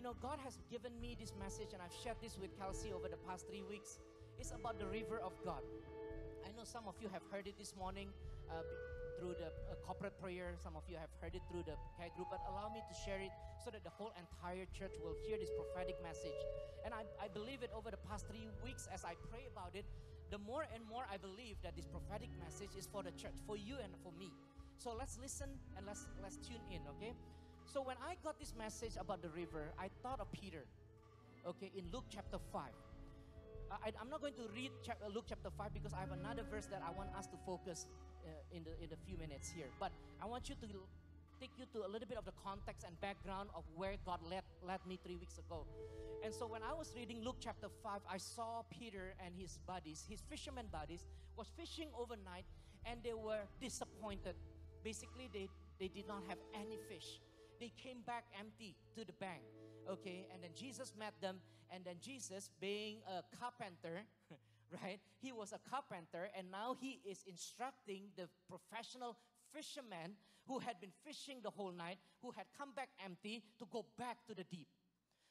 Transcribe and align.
You 0.00 0.08
know, 0.08 0.16
God 0.24 0.40
has 0.48 0.56
given 0.72 0.96
me 0.96 1.12
this 1.12 1.36
message, 1.36 1.76
and 1.76 1.84
I've 1.84 1.92
shared 1.92 2.16
this 2.24 2.40
with 2.40 2.56
Kelsey 2.56 2.88
over 2.88 3.04
the 3.04 3.20
past 3.28 3.44
three 3.44 3.60
weeks. 3.60 4.00
It's 4.40 4.48
about 4.48 4.80
the 4.80 4.88
river 4.88 5.20
of 5.20 5.36
God. 5.44 5.60
I 6.40 6.48
know 6.56 6.64
some 6.64 6.88
of 6.88 6.96
you 7.04 7.12
have 7.12 7.20
heard 7.28 7.44
it 7.44 7.60
this 7.60 7.76
morning 7.76 8.08
uh, 8.48 8.64
through 9.20 9.36
the 9.36 9.52
uh, 9.52 9.76
corporate 9.84 10.16
prayer. 10.16 10.56
Some 10.56 10.72
of 10.72 10.88
you 10.88 10.96
have 10.96 11.12
heard 11.20 11.36
it 11.36 11.44
through 11.52 11.68
the 11.68 11.76
care 12.00 12.08
group, 12.16 12.32
but 12.32 12.40
allow 12.48 12.72
me 12.72 12.80
to 12.80 12.94
share 13.04 13.20
it 13.20 13.28
so 13.60 13.68
that 13.76 13.84
the 13.84 13.92
whole 13.92 14.16
entire 14.16 14.64
church 14.72 14.96
will 15.04 15.12
hear 15.28 15.36
this 15.36 15.52
prophetic 15.52 16.00
message. 16.00 16.40
And 16.80 16.96
I, 16.96 17.04
I 17.20 17.28
believe 17.28 17.60
it 17.60 17.68
over 17.76 17.92
the 17.92 18.00
past 18.08 18.24
three 18.24 18.48
weeks 18.64 18.88
as 18.88 19.04
I 19.04 19.20
pray 19.28 19.52
about 19.52 19.76
it. 19.76 19.84
The 20.32 20.40
more 20.40 20.64
and 20.72 20.80
more 20.88 21.04
I 21.12 21.20
believe 21.20 21.60
that 21.60 21.76
this 21.76 21.84
prophetic 21.84 22.32
message 22.40 22.72
is 22.72 22.88
for 22.88 23.04
the 23.04 23.12
church, 23.20 23.36
for 23.44 23.60
you 23.60 23.76
and 23.76 23.92
for 24.00 24.16
me. 24.16 24.32
So 24.80 24.96
let's 24.96 25.20
listen 25.20 25.60
and 25.76 25.84
let's 25.84 26.08
let's 26.24 26.40
tune 26.40 26.64
in, 26.72 26.80
okay? 26.96 27.12
So 27.72 27.80
when 27.82 27.94
I 28.02 28.18
got 28.24 28.36
this 28.40 28.52
message 28.58 28.98
about 28.98 29.22
the 29.22 29.28
river, 29.30 29.70
I 29.78 29.86
thought 30.02 30.18
of 30.18 30.26
Peter, 30.32 30.66
okay, 31.46 31.70
in 31.78 31.84
Luke 31.92 32.02
chapter 32.10 32.38
5. 32.52 32.66
I, 33.70 33.94
am 34.00 34.10
not 34.10 34.20
going 34.20 34.34
to 34.34 34.50
read 34.52 34.72
chapter, 34.82 35.06
Luke 35.06 35.26
chapter 35.28 35.50
5 35.56 35.72
because 35.72 35.94
I 35.94 36.00
have 36.00 36.10
another 36.10 36.42
verse 36.50 36.66
that 36.66 36.82
I 36.82 36.90
want 36.90 37.14
us 37.14 37.28
to 37.28 37.36
focus 37.46 37.86
uh, 38.26 38.30
in, 38.50 38.64
the, 38.64 38.74
in 38.82 38.90
a 38.90 38.98
few 39.06 39.16
minutes 39.16 39.48
here. 39.54 39.70
But 39.78 39.92
I 40.20 40.26
want 40.26 40.48
you 40.48 40.56
to 40.56 40.66
take 41.38 41.54
you 41.56 41.64
to 41.78 41.86
a 41.86 41.88
little 41.88 42.08
bit 42.08 42.18
of 42.18 42.24
the 42.24 42.34
context 42.42 42.84
and 42.84 43.00
background 43.00 43.50
of 43.54 43.62
where 43.76 43.94
God 44.04 44.18
led, 44.28 44.42
led 44.66 44.80
me 44.84 44.98
three 45.06 45.14
weeks 45.14 45.38
ago. 45.38 45.62
And 46.24 46.34
so 46.34 46.48
when 46.48 46.64
I 46.66 46.74
was 46.74 46.92
reading 46.98 47.22
Luke 47.22 47.36
chapter 47.38 47.68
5, 47.84 48.00
I 48.10 48.18
saw 48.18 48.66
Peter 48.68 49.14
and 49.24 49.32
his 49.38 49.60
buddies, 49.64 50.04
his 50.10 50.26
fishermen 50.28 50.66
buddies, 50.72 51.06
was 51.38 51.46
fishing 51.56 51.86
overnight 51.94 52.46
and 52.84 52.98
they 53.04 53.14
were 53.14 53.46
disappointed. 53.62 54.34
Basically, 54.82 55.30
they, 55.32 55.48
they 55.78 55.86
did 55.86 56.08
not 56.08 56.24
have 56.26 56.38
any 56.58 56.76
fish. 56.88 57.20
They 57.60 57.72
came 57.76 58.00
back 58.06 58.24
empty 58.38 58.74
to 58.94 59.04
the 59.04 59.12
bank 59.12 59.42
okay? 59.88 60.26
And 60.32 60.42
then 60.42 60.50
jesus 60.54 60.92
met 60.98 61.14
them 61.20 61.40
and 61.72 61.84
then 61.84 61.96
jesus 62.00 62.50
being 62.60 62.98
a 63.06 63.22
carpenter 63.36 64.06
right? 64.82 65.00
He 65.20 65.32
was 65.32 65.52
a 65.52 65.58
carpenter 65.68 66.30
and 66.36 66.50
now 66.50 66.76
he 66.80 67.00
is 67.04 67.24
instructing 67.26 68.10
the 68.16 68.28
professional 68.48 69.16
fishermen 69.52 70.14
who 70.46 70.60
had 70.60 70.80
been 70.80 70.92
fishing 71.04 71.38
the 71.42 71.50
whole 71.50 71.72
night 71.72 71.98
who 72.22 72.30
had 72.30 72.46
come 72.56 72.72
back 72.74 72.88
empty 73.04 73.42
to 73.58 73.66
go 73.70 73.84
back 73.98 74.18
to 74.28 74.34
the 74.34 74.44
deep. 74.44 74.68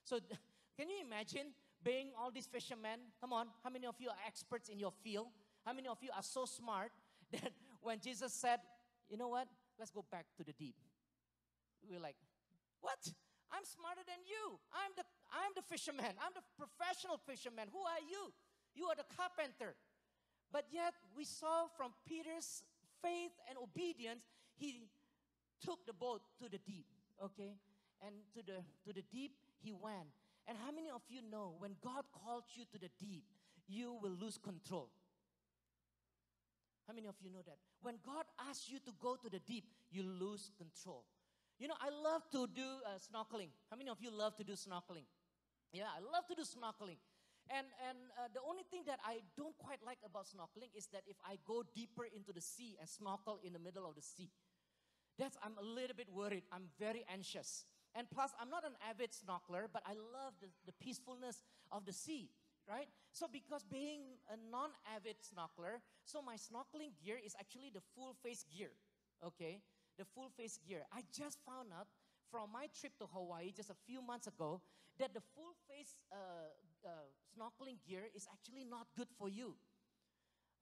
So 0.03 0.19
can 0.77 0.89
you 0.89 0.97
imagine 1.05 1.53
being 1.83 2.11
all 2.19 2.31
these 2.31 2.47
fishermen? 2.47 2.99
Come 3.21 3.31
on 3.31 3.47
how 3.63 3.69
many 3.69 3.87
of 3.87 3.95
you 3.99 4.09
are 4.09 4.19
experts 4.27 4.67
in 4.69 4.77
your 4.77 4.91
field? 5.03 5.27
How 5.65 5.73
many 5.73 5.87
of 5.87 5.97
you 6.01 6.09
are 6.15 6.23
so 6.23 6.45
smart 6.45 6.91
that 7.31 7.53
when 7.81 7.99
jesus 7.99 8.33
said 8.33 8.59
you 9.09 9.17
know 9.17 9.29
what? 9.29 9.47
Let's 9.79 9.91
go 9.91 10.03
back 10.11 10.25
to 10.37 10.43
the 10.43 10.53
deep 10.53 10.75
we're 11.87 12.01
like 12.01 12.17
what 12.81 12.99
I'm 13.49 13.65
smarter 13.65 14.05
than 14.05 14.21
you. 14.25 14.61
I'm 14.73 14.93
the, 14.93 15.05
I'm 15.33 15.53
the 15.57 15.65
fisherman. 15.65 16.13
I'm 16.21 16.33
the 16.37 16.45
professional 16.53 17.17
fisherman. 17.17 17.69
Who 17.73 17.81
are 17.81 18.03
you? 18.05 18.29
You 18.77 18.85
are 18.93 18.97
the 18.97 19.09
carpenter. 19.17 19.73
But 20.53 20.65
yet, 20.69 20.93
we 21.17 21.25
saw 21.25 21.65
from 21.77 21.93
Peter's 22.05 22.63
faith 23.01 23.33
and 23.49 23.57
obedience, 23.57 24.25
he 24.55 24.85
took 25.61 25.85
the 25.85 25.93
boat 25.93 26.21
to 26.41 26.49
the 26.49 26.57
deep, 26.65 26.85
okay? 27.23 27.57
And 28.05 28.15
to 28.33 28.41
the, 28.41 28.61
to 28.85 28.93
the 28.93 29.03
deep, 29.11 29.33
he 29.61 29.73
went. 29.73 30.09
And 30.47 30.57
how 30.57 30.71
many 30.71 30.89
of 30.89 31.01
you 31.09 31.21
know 31.21 31.53
when 31.59 31.75
God 31.83 32.05
calls 32.13 32.45
you 32.53 32.65
to 32.71 32.79
the 32.79 32.89
deep, 32.97 33.23
you 33.67 33.97
will 34.01 34.15
lose 34.17 34.37
control? 34.37 34.89
How 36.87 36.93
many 36.93 37.07
of 37.07 37.15
you 37.21 37.29
know 37.29 37.43
that? 37.45 37.57
When 37.81 37.95
God 38.03 38.25
asks 38.49 38.69
you 38.69 38.79
to 38.79 38.91
go 38.99 39.15
to 39.15 39.29
the 39.29 39.39
deep, 39.39 39.65
you 39.91 40.03
lose 40.03 40.49
control. 40.57 41.03
You 41.59 41.67
know, 41.67 41.75
I 41.79 41.91
love 41.91 42.23
to 42.31 42.47
do 42.47 42.63
uh, 42.87 42.95
snorkeling. 42.95 43.51
How 43.69 43.75
many 43.75 43.89
of 43.89 43.99
you 43.99 44.09
love 44.11 44.35
to 44.37 44.43
do 44.43 44.53
snorkeling? 44.53 45.03
Yeah, 45.73 45.91
I 45.91 45.99
love 45.99 46.25
to 46.31 46.35
do 46.35 46.43
snorkeling. 46.43 46.97
And, 47.51 47.67
and 47.83 47.97
uh, 48.15 48.31
the 48.33 48.39
only 48.47 48.63
thing 48.71 48.83
that 48.87 48.99
I 49.03 49.19
don't 49.35 49.57
quite 49.57 49.83
like 49.83 49.97
about 50.05 50.25
snorkeling 50.25 50.71
is 50.77 50.87
that 50.93 51.03
if 51.05 51.17
I 51.27 51.37
go 51.45 51.63
deeper 51.75 52.05
into 52.05 52.31
the 52.31 52.41
sea 52.41 52.77
and 52.79 52.87
snorkel 52.87 53.39
in 53.43 53.53
the 53.53 53.59
middle 53.59 53.85
of 53.85 53.95
the 53.95 54.01
sea, 54.01 54.31
that's, 55.17 55.35
I'm 55.43 55.57
a 55.59 55.65
little 55.65 55.97
bit 55.97 56.07
worried. 56.07 56.43
I'm 56.51 56.71
very 56.79 57.03
anxious. 57.11 57.65
And 57.93 58.09
plus, 58.09 58.31
I'm 58.39 58.49
not 58.49 58.63
an 58.63 58.79
avid 58.87 59.11
snorkeler, 59.11 59.67
but 59.67 59.83
I 59.85 59.93
love 59.99 60.39
the, 60.39 60.47
the 60.65 60.73
peacefulness 60.79 61.43
of 61.71 61.85
the 61.85 61.93
sea 61.93 62.29
right? 62.69 62.87
So 63.11 63.25
because 63.25 63.65
being 63.65 64.21
a 64.29 64.37
non-avid 64.37 65.17
snorkeler, 65.25 65.81
so 66.05 66.21
my 66.21 66.35
snorkeling 66.35 66.93
gear 67.03 67.17
is 67.17 67.33
actually 67.39 67.71
the 67.73 67.81
full 67.95 68.13
face 68.21 68.45
gear, 68.45 68.69
okay? 69.25 69.61
The 69.99 70.07
full 70.15 70.31
face 70.39 70.57
gear. 70.63 70.87
I 70.95 71.03
just 71.11 71.37
found 71.45 71.75
out 71.75 71.91
from 72.31 72.49
my 72.55 72.71
trip 72.71 72.95
to 72.99 73.05
Hawaii 73.11 73.51
just 73.51 73.69
a 73.69 73.75
few 73.85 74.01
months 74.01 74.27
ago 74.27 74.61
that 74.97 75.13
the 75.13 75.21
full 75.35 75.51
face 75.67 75.99
uh, 76.11 76.15
uh, 76.87 76.89
snorkeling 77.35 77.77
gear 77.83 78.07
is 78.15 78.27
actually 78.31 78.63
not 78.63 78.87
good 78.95 79.11
for 79.19 79.27
you. 79.27 79.55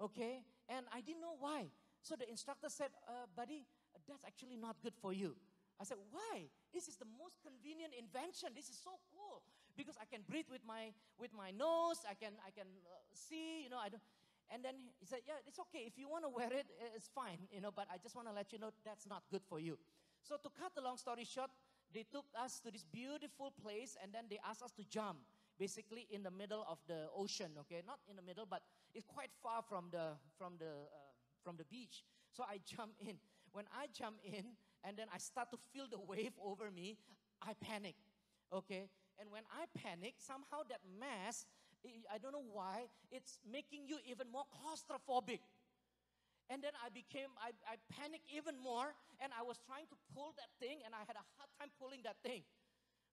Okay? 0.01 0.41
And 0.67 0.85
I 0.91 1.01
didn't 1.01 1.21
know 1.21 1.37
why. 1.39 1.69
So 2.01 2.15
the 2.17 2.27
instructor 2.29 2.69
said, 2.69 2.89
uh, 3.07 3.29
buddy, 3.35 3.65
that's 4.07 4.25
actually 4.25 4.57
not 4.57 4.77
good 4.81 4.93
for 5.01 5.13
you. 5.13 5.35
I 5.79 5.83
said, 5.83 5.97
why? 6.09 6.49
This 6.73 6.87
is 6.87 6.97
the 6.97 7.05
most 7.05 7.37
convenient 7.45 7.93
invention. 7.93 8.49
This 8.55 8.69
is 8.69 8.77
so 8.81 8.97
cool 9.13 9.45
because 9.77 9.93
I 10.01 10.05
can 10.09 10.25
breathe 10.25 10.49
with 10.49 10.65
my 10.65 10.89
with 11.21 11.29
my 11.37 11.53
nose. 11.53 12.01
I 12.09 12.17
can 12.17 12.33
I 12.41 12.49
can 12.49 12.65
uh, 12.65 12.97
see. 13.13 13.61
You 13.61 13.69
know, 13.69 13.77
I 13.77 13.89
don't. 13.89 14.01
And 14.53 14.63
then 14.63 14.75
he 14.99 15.05
said, 15.05 15.19
Yeah, 15.27 15.39
it's 15.45 15.59
okay. 15.59 15.83
If 15.85 15.97
you 15.97 16.07
want 16.09 16.23
to 16.23 16.29
wear 16.29 16.51
it, 16.51 16.67
it's 16.95 17.09
fine, 17.13 17.39
you 17.51 17.61
know, 17.61 17.71
but 17.75 17.87
I 17.91 17.97
just 17.97 18.15
want 18.15 18.27
to 18.27 18.33
let 18.33 18.51
you 18.51 18.59
know 18.59 18.71
that's 18.85 19.05
not 19.05 19.23
good 19.29 19.41
for 19.47 19.59
you. 19.59 19.77
So, 20.23 20.35
to 20.41 20.49
cut 20.49 20.75
the 20.75 20.81
long 20.81 20.97
story 20.97 21.25
short, 21.25 21.51
they 21.93 22.05
took 22.11 22.25
us 22.35 22.59
to 22.61 22.71
this 22.71 22.83
beautiful 22.83 23.53
place 23.61 23.97
and 24.01 24.13
then 24.13 24.25
they 24.29 24.39
asked 24.47 24.61
us 24.61 24.71
to 24.71 24.83
jump 24.89 25.17
basically 25.57 26.07
in 26.11 26.23
the 26.23 26.31
middle 26.31 26.65
of 26.69 26.77
the 26.87 27.07
ocean 27.15 27.51
okay 27.59 27.81
not 27.85 27.99
in 28.09 28.15
the 28.15 28.21
middle 28.21 28.45
but 28.45 28.61
it's 28.93 29.05
quite 29.05 29.31
far 29.41 29.61
from 29.67 29.89
the 29.91 30.13
from 30.37 30.53
the 30.59 30.65
uh, 30.65 31.11
from 31.43 31.57
the 31.57 31.65
beach 31.65 32.03
so 32.31 32.43
i 32.43 32.59
jump 32.75 32.91
in 32.99 33.15
when 33.51 33.65
i 33.73 33.87
jump 33.91 34.17
in 34.23 34.45
and 34.83 34.97
then 34.97 35.07
i 35.13 35.17
start 35.17 35.49
to 35.49 35.57
feel 35.73 35.87
the 35.89 35.99
wave 35.99 36.33
over 36.43 36.69
me 36.69 36.97
i 37.41 37.53
panic 37.59 37.95
okay 38.53 38.87
and 39.19 39.31
when 39.31 39.43
i 39.51 39.65
panic 39.79 40.13
somehow 40.17 40.61
that 40.69 40.81
mass 40.99 41.45
I 42.11 42.17
don't 42.17 42.31
know 42.31 42.47
why, 42.51 42.87
it's 43.11 43.39
making 43.45 43.87
you 43.87 43.97
even 44.07 44.31
more 44.31 44.45
claustrophobic. 44.49 45.41
And 46.47 46.63
then 46.63 46.71
I 46.79 46.87
became, 46.87 47.27
I, 47.43 47.51
I 47.67 47.75
panicked 47.91 48.31
even 48.31 48.55
more, 48.55 48.95
and 49.19 49.35
I 49.35 49.43
was 49.43 49.59
trying 49.67 49.83
to 49.91 49.97
pull 50.15 50.31
that 50.39 50.47
thing, 50.63 50.79
and 50.87 50.95
I 50.95 51.03
had 51.03 51.19
a 51.19 51.25
hard 51.35 51.51
time 51.59 51.69
pulling 51.75 52.07
that 52.07 52.15
thing. 52.23 52.47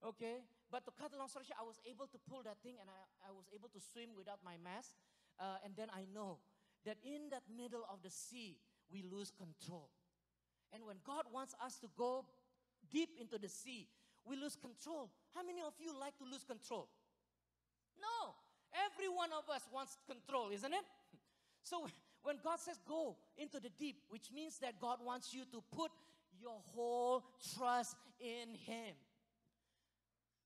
Okay? 0.07 0.47
But 0.71 0.87
to 0.87 0.95
cut 0.95 1.11
the 1.11 1.19
long 1.19 1.27
story 1.27 1.47
short, 1.47 1.59
I 1.59 1.67
was 1.67 1.83
able 1.83 2.07
to 2.07 2.19
pull 2.31 2.47
that 2.47 2.63
thing, 2.63 2.79
and 2.79 2.87
I, 2.87 2.99
I 3.27 3.31
was 3.35 3.51
able 3.51 3.67
to 3.75 3.81
swim 3.83 4.15
without 4.15 4.39
my 4.47 4.55
mask. 4.63 4.95
Uh, 5.35 5.59
and 5.67 5.75
then 5.75 5.91
I 5.91 6.07
know 6.15 6.39
that 6.87 7.03
in 7.03 7.27
that 7.35 7.43
middle 7.51 7.83
of 7.91 8.07
the 8.07 8.11
sea, 8.11 8.63
we 8.87 9.03
lose 9.03 9.35
control. 9.35 9.91
And 10.71 10.87
when 10.87 11.03
God 11.03 11.27
wants 11.33 11.55
us 11.59 11.79
to 11.83 11.89
go 11.99 12.27
deep 12.91 13.11
into 13.19 13.39
the 13.39 13.49
sea, 13.49 13.89
we 14.23 14.37
lose 14.37 14.55
control. 14.55 15.11
How 15.35 15.43
many 15.43 15.61
of 15.61 15.75
you 15.79 15.91
like 15.99 16.17
to 16.19 16.25
lose 16.25 16.45
control? 16.45 16.89
No. 17.99 18.35
Every 18.75 19.09
one 19.09 19.31
of 19.33 19.49
us 19.55 19.63
wants 19.73 19.97
control, 20.09 20.51
isn't 20.53 20.73
it? 20.73 20.85
So 21.63 21.87
when 22.23 22.37
God 22.43 22.59
says 22.59 22.79
go 22.87 23.17
into 23.39 23.61
the 23.61 23.71
deep, 23.79 23.97
which 24.09 24.31
means 24.35 24.59
that 24.59 24.81
God 24.81 24.99
wants 25.05 25.33
you 25.33 25.45
to 25.53 25.63
put 25.75 25.91
your 26.41 26.61
whole 26.75 27.23
trust 27.57 27.97
in 28.21 28.55
Him. 28.55 28.95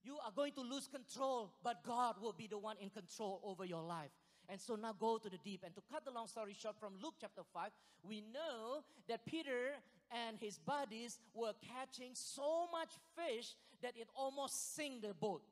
You 0.05 0.17
are 0.25 0.33
going 0.35 0.53
to 0.53 0.61
lose 0.61 0.89
control, 0.89 1.53
but 1.63 1.85
God 1.85 2.17
will 2.21 2.33
be 2.33 2.47
the 2.47 2.59
one 2.59 2.77
in 2.81 2.91
control 2.91 3.41
over 3.45 3.65
your 3.65 3.83
life. 3.83 4.11
And 4.49 4.61
so 4.61 4.77
now 4.77 4.95
go 4.99 5.19
to 5.19 5.29
the 5.29 5.39
deep. 5.39 5.63
And 5.65 5.75
to 5.75 5.83
cut 5.93 6.05
the 6.05 6.11
long 6.11 6.27
story 6.27 6.55
short 6.59 6.77
from 6.79 6.95
Luke 7.03 7.15
chapter 7.21 7.43
5, 7.53 7.71
we 8.03 8.23
know 8.33 8.83
that 9.09 9.27
Peter 9.27 9.75
and 10.11 10.39
his 10.41 10.59
buddies 10.59 11.19
were 11.35 11.53
catching 11.77 12.11
so 12.15 12.67
much 12.73 12.91
fish 13.15 13.55
that 13.83 13.93
it 13.97 14.09
almost 14.17 14.75
sank 14.75 15.03
the 15.03 15.13
boat. 15.13 15.43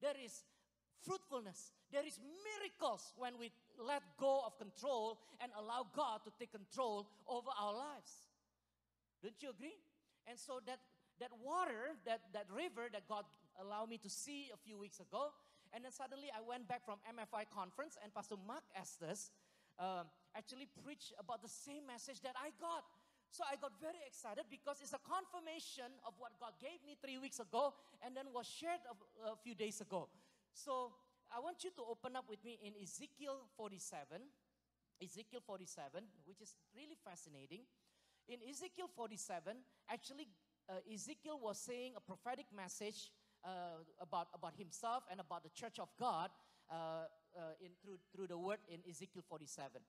There 0.00 0.14
is 0.24 0.44
fruitfulness. 1.06 1.70
There 1.92 2.04
is 2.04 2.18
miracles 2.42 3.14
when 3.16 3.38
we 3.38 3.52
let 3.78 4.02
go 4.18 4.42
of 4.44 4.58
control 4.58 5.18
and 5.40 5.52
allow 5.54 5.86
God 5.94 6.20
to 6.24 6.30
take 6.38 6.50
control 6.50 7.06
over 7.28 7.48
our 7.54 7.72
lives. 7.72 8.26
Don't 9.22 9.40
you 9.40 9.50
agree? 9.50 9.78
And 10.26 10.38
so 10.38 10.58
that 10.66 10.80
that 11.20 11.32
water, 11.40 11.96
that, 12.04 12.20
that 12.32 12.44
river 12.52 12.92
that 12.92 13.08
God 13.08 13.24
allowed 13.60 13.88
me 13.88 13.98
to 14.04 14.10
see 14.10 14.52
a 14.52 14.58
few 14.60 14.76
weeks 14.76 15.00
ago, 15.00 15.32
and 15.72 15.84
then 15.84 15.92
suddenly 15.92 16.28
I 16.28 16.44
went 16.44 16.68
back 16.68 16.84
from 16.84 17.00
MFI 17.08 17.48
conference 17.48 17.96
and 18.02 18.12
Pastor 18.12 18.36
Mark 18.46 18.64
Estes 18.76 19.30
um, 19.78 20.08
actually 20.36 20.68
preached 20.84 21.12
about 21.18 21.42
the 21.42 21.48
same 21.48 21.86
message 21.86 22.20
that 22.20 22.36
I 22.36 22.52
got. 22.60 22.84
So 23.28 23.44
I 23.44 23.56
got 23.56 23.72
very 23.80 24.00
excited 24.06 24.44
because 24.48 24.80
it's 24.80 24.94
a 24.94 25.02
confirmation 25.02 25.90
of 26.06 26.14
what 26.16 26.32
God 26.38 26.54
gave 26.60 26.78
me 26.86 26.96
three 27.00 27.18
weeks 27.18 27.40
ago 27.40 27.74
and 28.04 28.16
then 28.16 28.30
was 28.32 28.46
shared 28.46 28.80
a, 28.86 29.32
a 29.32 29.36
few 29.36 29.54
days 29.54 29.80
ago. 29.80 30.08
So 30.56 30.96
I 31.28 31.38
want 31.38 31.62
you 31.64 31.70
to 31.76 31.82
open 31.84 32.16
up 32.16 32.24
with 32.32 32.42
me 32.42 32.58
in 32.64 32.72
Ezekiel 32.80 33.44
47. 33.58 34.24
Ezekiel 35.04 35.40
47, 35.44 36.02
which 36.24 36.40
is 36.40 36.56
really 36.74 36.96
fascinating. 37.04 37.60
In 38.26 38.40
Ezekiel 38.48 38.88
47, 38.96 39.52
actually, 39.92 40.26
uh, 40.66 40.80
Ezekiel 40.88 41.38
was 41.38 41.58
saying 41.58 41.92
a 41.94 42.00
prophetic 42.00 42.46
message 42.56 43.12
uh, 43.44 43.84
about, 44.00 44.28
about 44.32 44.56
himself 44.56 45.04
and 45.10 45.20
about 45.20 45.44
the 45.44 45.50
church 45.50 45.78
of 45.78 45.92
God 46.00 46.30
uh, 46.72 47.04
uh, 47.36 47.52
in, 47.60 47.76
through, 47.84 48.00
through 48.10 48.26
the 48.26 48.38
word 48.38 48.58
in 48.72 48.80
Ezekiel 48.88 49.22
47. 49.28 49.82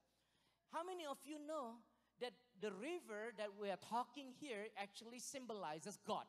How 0.74 0.84
many 0.84 1.06
of 1.10 1.18
you 1.24 1.40
know 1.48 1.80
that 2.20 2.34
the 2.60 2.72
river 2.76 3.32
that 3.38 3.56
we 3.58 3.70
are 3.70 3.80
talking 3.90 4.36
here 4.38 4.68
actually 4.76 5.20
symbolizes 5.20 5.98
God? 6.06 6.28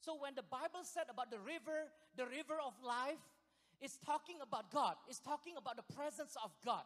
So 0.00 0.18
when 0.18 0.34
the 0.34 0.42
Bible 0.42 0.82
said 0.82 1.06
about 1.08 1.30
the 1.30 1.38
river, 1.38 1.94
the 2.16 2.26
river 2.26 2.58
of 2.60 2.74
life, 2.84 3.22
it's 3.80 3.96
talking 3.98 4.36
about 4.42 4.72
God. 4.72 4.94
It's 5.08 5.20
talking 5.20 5.54
about 5.56 5.76
the 5.76 5.94
presence 5.94 6.36
of 6.42 6.50
God. 6.64 6.84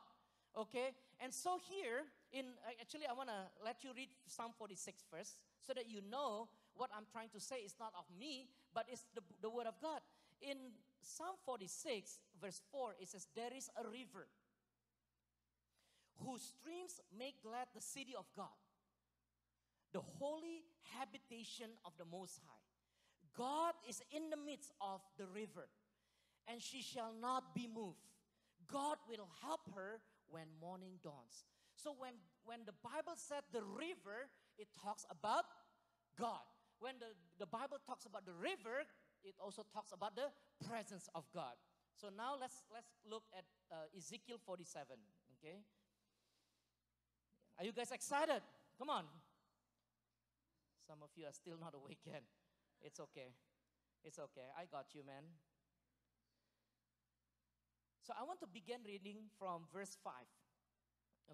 Okay? 0.57 0.91
And 1.21 1.33
so 1.33 1.59
here, 1.71 2.03
in 2.33 2.47
actually, 2.81 3.07
I 3.09 3.13
want 3.13 3.29
to 3.29 3.65
let 3.65 3.85
you 3.85 3.91
read 3.95 4.09
Psalm 4.27 4.53
46 4.59 5.05
first 5.11 5.37
so 5.61 5.73
that 5.75 5.89
you 5.89 6.01
know 6.11 6.49
what 6.75 6.91
I'm 6.97 7.05
trying 7.13 7.29
to 7.31 7.41
say 7.41 7.57
is 7.57 7.75
not 7.79 7.93
of 7.97 8.05
me, 8.19 8.49
but 8.75 8.87
it's 8.91 9.05
the, 9.15 9.23
the 9.43 9.51
word 9.51 9.67
of 9.67 9.75
God. 9.81 10.01
In 10.43 10.57
Psalm 11.03 11.37
46, 11.45 12.19
verse 12.41 12.61
4, 12.73 12.95
it 13.01 13.09
says, 13.09 13.27
There 13.35 13.53
is 13.57 13.71
a 13.77 13.85
river 13.85 14.27
whose 16.25 16.43
streams 16.43 17.01
make 17.17 17.43
glad 17.43 17.69
the 17.75 17.81
city 17.81 18.15
of 18.19 18.27
God, 18.37 18.57
the 19.93 20.01
holy 20.01 20.63
habitation 20.97 21.71
of 21.85 21.93
the 21.99 22.05
Most 22.05 22.41
High. 22.47 22.61
God 23.37 23.75
is 23.89 24.03
in 24.11 24.31
the 24.31 24.37
midst 24.37 24.73
of 24.81 25.01
the 25.17 25.27
river, 25.27 25.69
and 26.51 26.61
she 26.61 26.83
shall 26.83 27.15
not 27.21 27.55
be 27.55 27.69
moved. 27.73 28.03
God 28.67 28.99
will 29.09 29.29
help 29.43 29.61
her 29.75 30.01
when 30.29 30.47
morning 30.61 30.99
dawns. 31.03 31.47
So 31.75 31.95
when, 31.99 32.15
when 32.45 32.67
the 32.67 32.75
Bible 32.83 33.15
said 33.15 33.43
the 33.53 33.63
river, 33.63 34.27
it 34.59 34.69
talks 34.83 35.07
about 35.11 35.45
God. 36.19 36.43
When 36.81 36.95
the, 36.99 37.15
the 37.39 37.47
Bible 37.47 37.79
talks 37.87 38.07
about 38.07 38.27
the 38.27 38.35
river, 38.35 38.83
it 39.23 39.35
also 39.39 39.63
talks 39.73 39.93
about 39.93 40.17
the 40.17 40.29
presence 40.67 41.09
of 41.15 41.25
God. 41.33 41.55
So 41.95 42.09
now 42.09 42.33
let's 42.41 42.65
let's 42.73 42.89
look 43.05 43.25
at 43.37 43.45
uh, 43.71 43.93
Ezekiel 43.97 44.39
47. 44.41 44.97
Okay. 45.37 45.61
Are 47.59 47.65
you 47.65 47.73
guys 47.73 47.93
excited? 47.93 48.41
Come 48.79 48.89
on. 48.89 49.05
Some 50.89 51.05
of 51.05 51.11
you 51.15 51.27
are 51.27 51.37
still 51.37 51.61
not 51.61 51.75
awake 51.77 52.01
yet. 52.07 52.23
It's 52.81 52.99
okay. 53.01 53.37
It's 54.03 54.19
okay. 54.19 54.49
I 54.57 54.65
got 54.65 54.87
you, 54.95 55.05
man. 55.05 55.29
So 58.03 58.17
I 58.17 58.25
want 58.25 58.41
to 58.41 58.49
begin 58.49 58.81
reading 58.87 59.29
from 59.39 59.69
verse 59.73 59.97
5. 60.03 60.13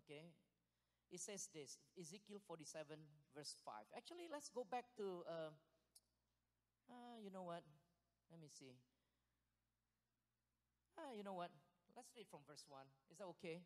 Okay? 0.03 0.35
It 1.11 1.21
says 1.21 1.49
this 1.55 1.79
Ezekiel 1.95 2.43
47, 2.47 2.99
verse 3.35 3.55
5. 3.65 3.75
Actually, 3.97 4.27
let's 4.31 4.51
go 4.51 4.67
back 4.67 4.91
to, 4.99 5.23
uh, 5.31 5.55
uh, 6.91 7.17
you 7.23 7.31
know 7.31 7.47
what? 7.47 7.63
Let 8.31 8.41
me 8.43 8.51
see. 8.51 8.75
Uh, 10.99 11.15
you 11.15 11.23
know 11.23 11.35
what? 11.39 11.55
Let's 11.95 12.11
read 12.17 12.27
from 12.27 12.43
verse 12.49 12.65
1. 12.67 12.83
Is 13.13 13.19
that 13.19 13.31
okay? 13.39 13.63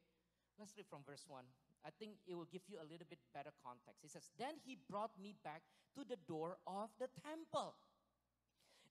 Let's 0.58 0.76
read 0.76 0.87
from 0.91 1.00
verse 1.08 1.25
1. 1.26 1.43
I 1.81 1.91
think 1.97 2.20
it 2.29 2.37
will 2.37 2.49
give 2.52 2.69
you 2.69 2.76
a 2.76 2.85
little 2.85 3.08
bit 3.08 3.19
better 3.32 3.56
context. 3.64 4.05
He 4.05 4.12
says, 4.12 4.29
Then 4.37 4.61
he 4.61 4.76
brought 4.76 5.17
me 5.17 5.32
back 5.41 5.64
to 5.97 6.05
the 6.05 6.20
door 6.29 6.61
of 6.69 6.93
the 7.00 7.08
temple. 7.25 7.75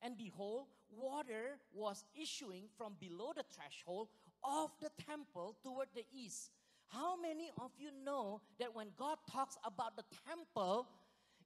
And 0.02 0.18
behold, 0.18 0.68
water 0.90 1.60
was 1.74 2.04
issuing 2.20 2.66
from 2.78 2.94
below 3.00 3.32
the 3.36 3.44
threshold 3.44 4.10
of 4.44 4.72
the 4.82 4.90
temple 5.06 5.58
toward 5.64 5.88
the 5.94 6.06
east. 6.14 6.52
How 6.88 7.20
many 7.20 7.52
of 7.62 7.72
you 7.78 7.90
know 8.04 8.42
that 8.60 8.74
when 8.74 8.88
God 8.98 9.18
talks 9.30 9.58
about 9.64 9.96
the 9.96 10.04
temple, 10.28 10.88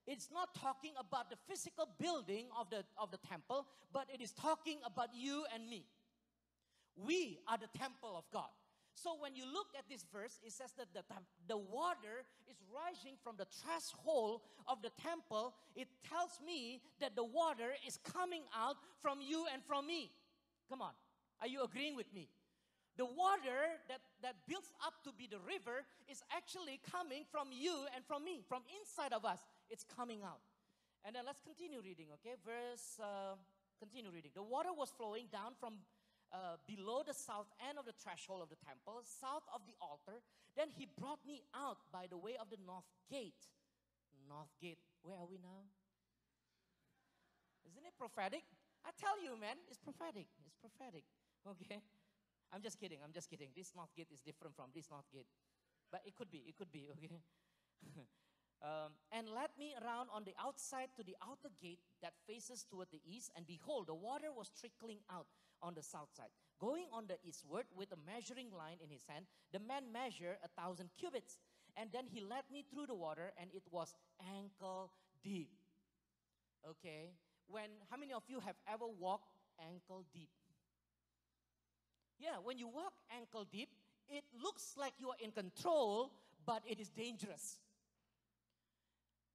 it's 0.07 0.29
not 0.31 0.55
talking 0.55 0.93
about 0.99 1.29
the 1.29 1.37
physical 1.47 1.87
building 1.99 2.47
of 2.57 2.69
the, 2.69 2.83
of 2.97 3.11
the 3.11 3.17
temple, 3.27 3.65
but 3.91 4.07
it 4.13 4.21
is 4.21 4.31
talking 4.31 4.77
about 4.85 5.09
you 5.13 5.45
and 5.53 5.69
me. 5.69 5.85
We 6.95 7.39
are 7.47 7.57
the 7.57 7.77
temple 7.77 8.15
of 8.15 8.23
God. 8.31 8.49
So 8.95 9.15
when 9.19 9.35
you 9.35 9.43
look 9.45 9.67
at 9.77 9.89
this 9.89 10.05
verse, 10.13 10.39
it 10.45 10.51
says 10.51 10.71
that 10.77 10.93
the, 10.93 11.03
the 11.47 11.57
water 11.57 12.23
is 12.49 12.57
rising 12.69 13.15
from 13.23 13.35
the 13.37 13.45
threshold 13.45 14.41
of 14.67 14.81
the 14.81 14.91
temple. 15.01 15.55
It 15.75 15.87
tells 16.07 16.39
me 16.45 16.81
that 17.01 17.15
the 17.15 17.23
water 17.23 17.73
is 17.85 17.97
coming 17.97 18.43
out 18.55 18.77
from 19.01 19.19
you 19.19 19.45
and 19.51 19.63
from 19.63 19.87
me. 19.87 20.11
Come 20.69 20.81
on. 20.81 20.93
Are 21.41 21.47
you 21.47 21.63
agreeing 21.63 21.95
with 21.95 22.13
me? 22.13 22.29
The 22.95 23.05
water 23.05 23.81
that, 23.89 24.01
that 24.21 24.35
builds 24.47 24.69
up 24.85 24.93
to 25.03 25.11
be 25.11 25.25
the 25.25 25.41
river 25.41 25.81
is 26.07 26.21
actually 26.29 26.79
coming 26.85 27.25
from 27.31 27.49
you 27.51 27.73
and 27.95 28.05
from 28.05 28.23
me, 28.23 28.45
from 28.47 28.61
inside 28.79 29.11
of 29.11 29.25
us. 29.25 29.39
It's 29.69 29.83
coming 29.83 30.21
out. 30.21 30.45
And 31.03 31.15
then 31.15 31.25
let's 31.25 31.41
continue 31.41 31.81
reading, 31.83 32.13
okay? 32.21 32.37
Verse, 32.45 33.01
uh, 33.01 33.35
continue 33.79 34.11
reading. 34.13 34.31
The 34.35 34.43
water 34.45 34.69
was 34.71 34.93
flowing 34.95 35.25
down 35.33 35.57
from 35.59 35.81
uh, 36.33 36.57
below 36.65 37.05
the 37.05 37.13
south 37.13 37.47
end 37.61 37.77
of 37.77 37.85
the 37.85 37.93
threshold 37.93 38.41
of 38.41 38.49
the 38.49 38.57
temple, 38.65 39.05
south 39.05 39.45
of 39.53 39.61
the 39.69 39.77
altar. 39.77 40.17
Then 40.57 40.73
he 40.73 40.89
brought 40.89 41.21
me 41.25 41.45
out 41.53 41.85
by 41.93 42.09
the 42.09 42.17
way 42.17 42.33
of 42.41 42.49
the 42.49 42.57
north 42.65 42.89
gate. 43.05 43.45
North 44.25 44.49
gate. 44.57 44.81
Where 45.05 45.13
are 45.13 45.29
we 45.29 45.37
now? 45.37 45.69
Isn't 47.69 47.85
it 47.85 47.93
prophetic? 47.97 48.43
I 48.83 48.91
tell 48.97 49.15
you, 49.21 49.37
man, 49.39 49.61
it's 49.69 49.79
prophetic. 49.79 50.27
It's 50.45 50.57
prophetic. 50.57 51.05
Okay? 51.45 51.79
I'm 52.51 52.61
just 52.61 52.79
kidding. 52.79 52.99
I'm 53.03 53.13
just 53.13 53.29
kidding. 53.29 53.49
This 53.55 53.71
north 53.75 53.93
gate 53.95 54.09
is 54.11 54.21
different 54.21 54.55
from 54.55 54.73
this 54.73 54.89
north 54.89 55.07
gate. 55.13 55.29
But 55.91 56.01
it 56.05 56.15
could 56.15 56.29
be. 56.29 56.43
It 56.49 56.57
could 56.57 56.71
be. 56.71 56.89
Okay? 56.97 57.21
um, 58.65 58.97
and 59.11 59.29
led 59.29 59.53
me 59.57 59.73
around 59.81 60.09
on 60.13 60.25
the 60.25 60.33
outside 60.41 60.89
to 60.97 61.03
the 61.03 61.15
outer 61.21 61.53
gate 61.61 61.81
that 62.01 62.13
faces 62.25 62.65
toward 62.65 62.89
the 62.91 63.01
east. 63.05 63.31
And 63.35 63.45
behold, 63.45 63.87
the 63.87 63.95
water 63.95 64.33
was 64.33 64.49
trickling 64.49 65.01
out 65.09 65.27
on 65.63 65.73
the 65.73 65.81
south 65.81 66.09
side. 66.15 66.29
Going 66.59 66.85
on 66.91 67.07
the 67.07 67.15
eastward 67.27 67.65
with 67.75 67.91
a 67.91 67.97
measuring 68.05 68.51
line 68.51 68.77
in 68.83 68.89
his 68.89 69.03
hand, 69.07 69.25
the 69.51 69.59
man 69.59 69.91
measured 69.91 70.37
a 70.43 70.61
thousand 70.61 70.89
cubits. 70.99 71.39
And 71.75 71.89
then 71.91 72.05
he 72.05 72.21
led 72.21 72.43
me 72.51 72.63
through 72.69 72.85
the 72.85 72.93
water, 72.93 73.33
and 73.39 73.49
it 73.55 73.63
was 73.71 73.95
ankle 74.37 74.91
deep. 75.23 75.49
Okay? 76.69 77.15
When, 77.47 77.69
how 77.89 77.97
many 77.97 78.13
of 78.13 78.23
you 78.27 78.39
have 78.41 78.55
ever 78.71 78.85
walked 78.85 79.33
ankle 79.59 80.05
deep? 80.13 80.29
Yeah, 82.19 82.37
when 82.43 82.59
you 82.59 82.67
walk 82.67 82.93
ankle 83.17 83.45
deep, 83.51 83.69
it 84.07 84.23
looks 84.41 84.75
like 84.77 84.93
you 84.99 85.09
are 85.09 85.19
in 85.19 85.31
control, 85.31 86.11
but 86.45 86.61
it 86.67 86.79
is 86.79 86.89
dangerous. 86.89 87.57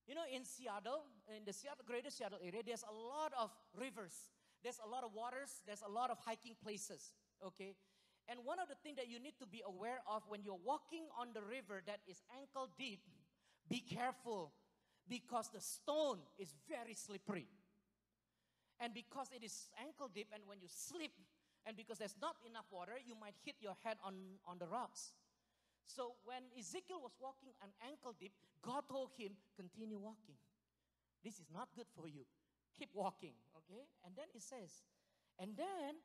You 0.07 0.15
know, 0.15 0.25
in 0.33 0.45
Seattle, 0.45 1.05
in 1.37 1.45
the 1.45 1.53
Seattle, 1.53 1.85
greater 1.87 2.11
Seattle 2.11 2.39
area, 2.43 2.63
there's 2.65 2.85
a 2.89 2.93
lot 2.93 3.33
of 3.39 3.51
rivers. 3.79 4.15
There's 4.63 4.81
a 4.85 4.89
lot 4.89 5.05
of 5.05 5.15
waters. 5.15 5.63
There's 5.67 5.83
a 5.83 5.91
lot 5.91 6.11
of 6.11 6.19
hiking 6.25 6.55
places. 6.63 7.15
Okay? 7.45 7.75
And 8.29 8.41
one 8.45 8.59
of 8.61 8.69
the 8.69 8.77
things 8.83 8.97
that 8.97 9.09
you 9.09 9.19
need 9.19 9.35
to 9.41 9.47
be 9.47 9.63
aware 9.65 10.01
of 10.07 10.23
when 10.29 10.43
you're 10.45 10.61
walking 10.63 11.09
on 11.19 11.33
the 11.33 11.41
river 11.41 11.81
that 11.87 12.01
is 12.07 12.21
ankle 12.37 12.69
deep, 12.77 13.01
be 13.69 13.81
careful 13.81 14.53
because 15.09 15.49
the 15.49 15.61
stone 15.61 16.19
is 16.39 16.53
very 16.69 16.93
slippery. 16.93 17.49
And 18.81 18.93
because 18.93 19.33
it 19.35 19.43
is 19.43 19.69
ankle 19.81 20.11
deep, 20.13 20.29
and 20.33 20.45
when 20.47 20.61
you 20.61 20.69
slip, 20.69 21.11
and 21.67 21.77
because 21.77 21.99
there's 21.99 22.15
not 22.21 22.37
enough 22.47 22.67
water, 22.71 22.95
you 23.01 23.17
might 23.19 23.35
hit 23.45 23.57
your 23.61 23.77
head 23.83 23.97
on, 24.05 24.15
on 24.47 24.59
the 24.59 24.69
rocks. 24.69 25.13
So 25.89 26.21
when 26.25 26.45
Ezekiel 26.53 27.01
was 27.01 27.17
walking 27.19 27.57
an 27.65 27.73
ankle 27.89 28.15
deep, 28.21 28.33
God 28.63 28.85
told 28.89 29.11
him, 29.17 29.33
continue 29.57 29.99
walking. 29.99 30.37
This 31.25 31.41
is 31.41 31.49
not 31.53 31.69
good 31.75 31.89
for 31.97 32.07
you. 32.07 32.29
Keep 32.79 32.91
walking, 32.95 33.35
okay? 33.59 33.83
And 34.05 34.15
then 34.17 34.27
it 34.35 34.43
says, 34.43 34.83
and 35.39 35.57
then 35.57 35.99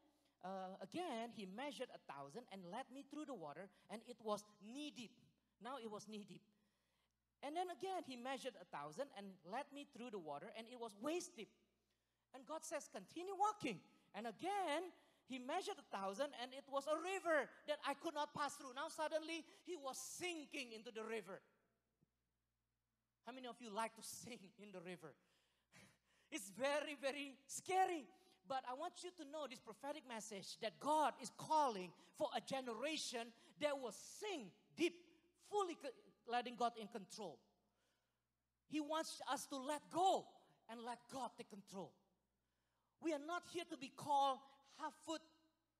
uh, 0.43 0.75
again, 0.81 1.29
he 1.35 1.45
measured 1.45 1.87
a 1.93 2.01
thousand 2.11 2.43
and 2.51 2.61
led 2.71 2.85
me 2.93 3.05
through 3.09 3.25
the 3.25 3.33
water, 3.33 3.69
and 3.89 4.01
it 4.07 4.17
was 4.23 4.43
knee 4.65 4.91
deep. 4.95 5.15
Now 5.63 5.77
it 5.81 5.89
was 5.89 6.07
knee 6.09 6.25
deep. 6.27 6.41
And 7.43 7.55
then 7.55 7.67
again, 7.69 8.03
he 8.07 8.15
measured 8.15 8.55
a 8.59 8.65
thousand 8.65 9.07
and 9.17 9.27
led 9.45 9.67
me 9.73 9.85
through 9.95 10.11
the 10.11 10.19
water, 10.19 10.51
and 10.57 10.67
it 10.71 10.79
was 10.79 10.95
waist 11.01 11.35
deep. 11.35 11.49
And 12.33 12.45
God 12.45 12.63
says, 12.63 12.89
continue 12.91 13.35
walking. 13.37 13.79
And 14.15 14.25
again, 14.27 14.89
he 15.27 15.39
measured 15.39 15.75
a 15.79 15.87
thousand 15.95 16.27
and 16.41 16.51
it 16.51 16.65
was 16.69 16.85
a 16.87 16.97
river 16.99 17.47
that 17.67 17.79
I 17.87 17.93
could 17.93 18.13
not 18.13 18.33
pass 18.33 18.55
through. 18.55 18.75
Now 18.75 18.89
suddenly 18.89 19.45
he 19.65 19.75
was 19.75 19.97
sinking 19.97 20.73
into 20.75 20.91
the 20.91 21.03
river. 21.03 21.39
How 23.25 23.31
many 23.31 23.47
of 23.47 23.55
you 23.59 23.71
like 23.71 23.95
to 23.95 24.03
sing 24.25 24.39
in 24.61 24.71
the 24.71 24.81
river? 24.81 25.15
It's 26.33 26.49
very, 26.57 26.97
very 26.99 27.37
scary. 27.47 28.05
But 28.49 28.63
I 28.69 28.73
want 28.73 28.93
you 29.03 29.11
to 29.23 29.31
know 29.31 29.45
this 29.49 29.59
prophetic 29.59 30.03
message 30.09 30.57
that 30.61 30.79
God 30.79 31.13
is 31.21 31.31
calling 31.37 31.91
for 32.17 32.27
a 32.35 32.41
generation 32.41 33.31
that 33.61 33.79
will 33.79 33.93
sing 33.93 34.51
deep, 34.75 34.95
fully 35.49 35.77
letting 36.27 36.55
God 36.55 36.73
in 36.79 36.87
control. 36.87 37.37
He 38.67 38.81
wants 38.81 39.21
us 39.31 39.45
to 39.47 39.57
let 39.57 39.81
go 39.93 40.25
and 40.69 40.81
let 40.81 40.97
God 41.13 41.29
take 41.37 41.49
control. 41.49 41.93
We 43.01 43.13
are 43.13 43.21
not 43.25 43.43
here 43.53 43.63
to 43.69 43.77
be 43.77 43.91
called 43.95 44.39
half 44.81 44.93
foot 45.05 45.21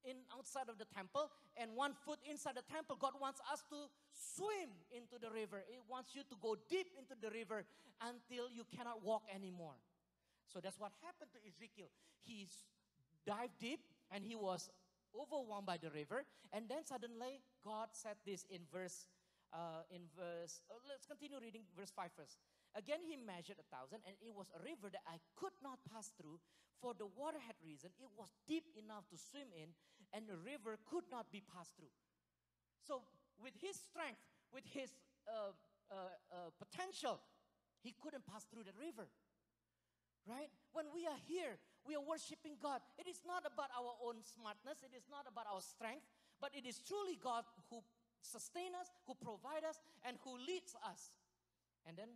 in 0.05 0.17
outside 0.37 0.69
of 0.69 0.77
the 0.77 0.85
temple 0.95 1.31
and 1.57 1.71
one 1.75 1.93
foot 2.05 2.19
inside 2.29 2.55
the 2.55 2.73
temple. 2.73 2.97
God 2.99 3.13
wants 3.19 3.41
us 3.51 3.63
to 3.69 3.87
swim 4.11 4.69
into 4.91 5.15
the 5.19 5.31
river. 5.33 5.63
It 5.67 5.81
wants 5.89 6.09
you 6.13 6.21
to 6.29 6.35
go 6.41 6.55
deep 6.69 6.87
into 6.99 7.15
the 7.19 7.31
river 7.31 7.63
until 8.01 8.51
you 8.51 8.63
cannot 8.75 9.03
walk 9.03 9.23
anymore. 9.33 9.75
So 10.53 10.61
that's 10.61 10.77
what 10.77 10.93
happened 11.01 11.33
to 11.33 11.41
Ezekiel. 11.41 11.89
He 12.21 12.45
dived 13.25 13.57
deep 13.57 13.81
and 14.13 14.21
he 14.21 14.37
was 14.37 14.69
overwhelmed 15.17 15.65
by 15.65 15.81
the 15.81 15.89
river. 15.89 16.29
And 16.53 16.69
then 16.69 16.85
suddenly, 16.85 17.41
God 17.65 17.89
said 17.97 18.21
this 18.21 18.45
in 18.53 18.61
verse, 18.69 19.09
uh, 19.49 19.81
in 19.89 20.05
verse, 20.13 20.61
uh, 20.69 20.77
let's 20.85 21.09
continue 21.09 21.41
reading 21.41 21.65
verse 21.73 21.89
5 21.89 22.13
first. 22.13 22.37
Again, 22.77 23.01
he 23.01 23.17
measured 23.17 23.61
a 23.61 23.67
thousand, 23.69 24.01
and 24.05 24.17
it 24.21 24.33
was 24.33 24.49
a 24.53 24.61
river 24.61 24.89
that 24.89 25.05
I 25.05 25.21
could 25.37 25.53
not 25.61 25.77
pass 25.85 26.09
through, 26.17 26.41
for 26.81 26.97
the 26.97 27.05
water 27.05 27.37
had 27.37 27.53
risen. 27.61 27.93
It 28.01 28.09
was 28.17 28.33
deep 28.49 28.65
enough 28.73 29.05
to 29.13 29.17
swim 29.17 29.53
in, 29.53 29.73
and 30.09 30.25
the 30.25 30.37
river 30.41 30.81
could 30.89 31.05
not 31.13 31.29
be 31.29 31.41
passed 31.41 31.77
through. 31.77 31.93
So, 32.81 33.05
with 33.37 33.53
his 33.61 33.77
strength, 33.77 34.25
with 34.49 34.65
his 34.65 34.89
uh, 35.29 35.53
uh, 35.93 36.17
uh, 36.33 36.49
potential, 36.57 37.21
he 37.85 37.93
couldn't 38.01 38.25
pass 38.25 38.45
through 38.49 38.65
the 38.65 38.73
river. 38.73 39.05
Right? 40.23 40.47
When 40.71 40.87
we 40.95 41.03
are 41.03 41.19
here, 41.27 41.59
we 41.83 41.99
are 41.99 42.03
worshiping 42.03 42.55
God. 42.61 42.79
It 42.95 43.11
is 43.11 43.19
not 43.27 43.43
about 43.43 43.67
our 43.75 43.91
own 44.07 44.23
smartness, 44.23 44.79
it 44.79 44.95
is 44.95 45.03
not 45.11 45.27
about 45.27 45.51
our 45.51 45.59
strength, 45.59 46.07
but 46.39 46.55
it 46.55 46.63
is 46.63 46.79
truly 46.79 47.19
God 47.19 47.43
who 47.67 47.83
sustains 48.23 48.75
us, 48.79 48.87
who 49.03 49.19
provides 49.19 49.67
us, 49.67 49.77
and 50.07 50.15
who 50.23 50.39
leads 50.39 50.75
us. 50.79 51.11
And 51.83 51.99
then 51.99 52.07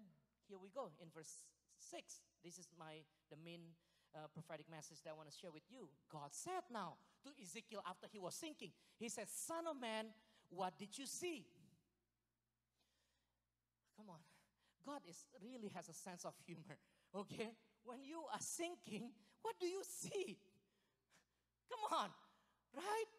here 0.47 0.55
we 0.55 0.71
go 0.71 0.87
in 1.03 1.11
verse 1.11 1.43
6. 1.91 2.23
This 2.43 2.57
is 2.57 2.71
my 2.79 3.03
the 3.27 3.35
main 3.43 3.75
uh, 4.15 4.31
prophetic 4.31 4.71
message 4.71 5.03
that 5.03 5.11
I 5.11 5.13
want 5.19 5.29
to 5.29 5.35
share 5.35 5.51
with 5.51 5.67
you. 5.67 5.91
God 6.07 6.31
said 6.31 6.63
now 6.71 6.95
to 7.27 7.29
Ezekiel 7.35 7.83
after 7.83 8.07
he 8.07 8.19
was 8.19 8.35
sinking, 8.35 8.71
He 8.97 9.09
said, 9.09 9.27
Son 9.27 9.67
of 9.67 9.79
man, 9.79 10.07
what 10.49 10.79
did 10.79 10.97
you 10.97 11.05
see? 11.05 11.45
Come 13.97 14.09
on. 14.09 14.23
God 14.85 15.01
is 15.07 15.27
really 15.43 15.67
has 15.75 15.89
a 15.89 15.93
sense 15.93 16.25
of 16.25 16.33
humor. 16.45 16.79
Okay? 17.15 17.55
When 17.87 18.03
you 18.03 18.19
are 18.35 18.43
sinking, 18.43 19.15
what 19.41 19.55
do 19.63 19.65
you 19.65 19.79
see? 19.87 20.35
Come 21.71 21.83
on, 21.87 22.11
right? 22.75 23.09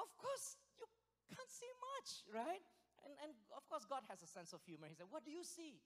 Of 0.00 0.08
course, 0.16 0.56
you 0.80 0.88
can't 1.28 1.52
see 1.52 1.68
much, 1.92 2.08
right? 2.32 2.64
And, 3.04 3.12
and 3.20 3.30
of 3.52 3.68
course, 3.68 3.84
God 3.84 4.08
has 4.08 4.24
a 4.24 4.28
sense 4.28 4.56
of 4.56 4.64
humor. 4.64 4.88
He 4.88 4.96
said, 4.96 5.12
What 5.12 5.28
do 5.28 5.30
you 5.30 5.44
see? 5.44 5.76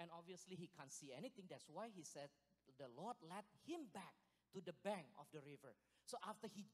And 0.00 0.08
obviously, 0.16 0.56
he 0.56 0.68
can't 0.72 0.92
see 0.92 1.12
anything. 1.12 1.44
That's 1.48 1.68
why 1.68 1.92
he 1.92 2.04
said, 2.08 2.32
The 2.80 2.88
Lord 2.96 3.20
led 3.20 3.44
him 3.68 3.92
back 3.92 4.16
to 4.56 4.64
the 4.64 4.76
bank 4.80 5.12
of 5.20 5.28
the 5.32 5.44
river. 5.44 5.76
So 6.08 6.16
after 6.24 6.48
he 6.48 6.64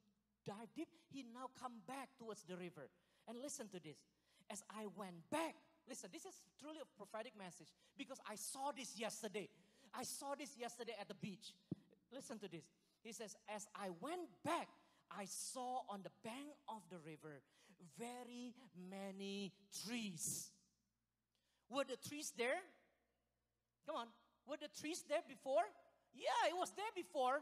dived 0.47 0.79
deep, 0.79 0.91
he 1.11 1.27
now 1.27 1.51
come 1.59 1.83
back 1.87 2.15
towards 2.19 2.47
the 2.47 2.55
river. 2.55 2.87
And 3.27 3.39
listen 3.43 3.67
to 3.75 3.83
this. 3.83 3.99
As 4.51 4.63
I 4.71 4.87
went 4.99 5.27
back, 5.31 5.55
listen, 5.89 6.11
this 6.13 6.27
is 6.27 6.35
truly 6.59 6.83
a 6.83 6.89
prophetic 6.99 7.33
message 7.39 7.71
because 7.97 8.19
I 8.29 8.35
saw 8.35 8.71
this 8.71 8.99
yesterday. 8.99 9.49
I 9.95 10.05
saw 10.05 10.35
this 10.39 10.57
yesterday 10.59 10.95
at 11.01 11.09
the 11.09 11.15
beach. 11.15 11.53
Listen 12.13 12.39
to 12.39 12.49
this. 12.49 12.65
He 13.03 13.13
says, 13.13 13.37
As 13.55 13.67
I 13.75 13.89
went 14.01 14.29
back, 14.45 14.69
I 15.11 15.25
saw 15.27 15.83
on 15.89 16.03
the 16.03 16.11
bank 16.25 16.57
of 16.69 16.83
the 16.91 16.99
river 16.99 17.43
very 17.99 18.55
many 18.91 19.53
trees. 19.85 20.51
Were 21.69 21.85
the 21.85 21.97
trees 22.09 22.33
there? 22.37 22.61
Come 23.87 23.97
on. 23.97 24.07
Were 24.47 24.57
the 24.57 24.71
trees 24.81 25.05
there 25.09 25.23
before? 25.27 25.65
Yeah, 26.15 26.49
it 26.49 26.57
was 26.57 26.73
there 26.77 26.93
before. 26.95 27.41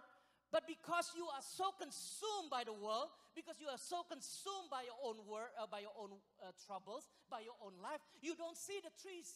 But 0.50 0.66
because 0.66 1.14
you 1.14 1.26
are 1.30 1.42
so 1.42 1.70
consumed 1.78 2.50
by 2.50 2.66
the 2.66 2.74
world, 2.74 3.14
because 3.34 3.54
you 3.62 3.68
are 3.70 3.78
so 3.78 4.02
consumed 4.02 4.66
by 4.70 4.82
your 4.82 4.98
own 4.98 5.22
work, 5.30 5.54
uh, 5.54 5.66
by 5.70 5.86
your 5.86 5.94
own 5.94 6.10
uh, 6.42 6.50
troubles, 6.66 7.06
by 7.30 7.46
your 7.46 7.54
own 7.62 7.78
life, 7.78 8.02
you 8.20 8.34
don't 8.34 8.58
see 8.58 8.82
the 8.82 8.90
trees. 8.98 9.30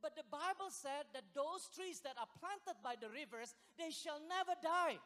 But 0.00 0.16
the 0.16 0.24
Bible 0.32 0.72
said 0.72 1.08
that 1.12 1.28
those 1.36 1.68
trees 1.76 2.00
that 2.08 2.16
are 2.16 2.28
planted 2.40 2.80
by 2.80 2.96
the 2.96 3.12
rivers, 3.12 3.52
they 3.76 3.92
shall 3.92 4.20
never 4.28 4.56
die. 4.64 4.96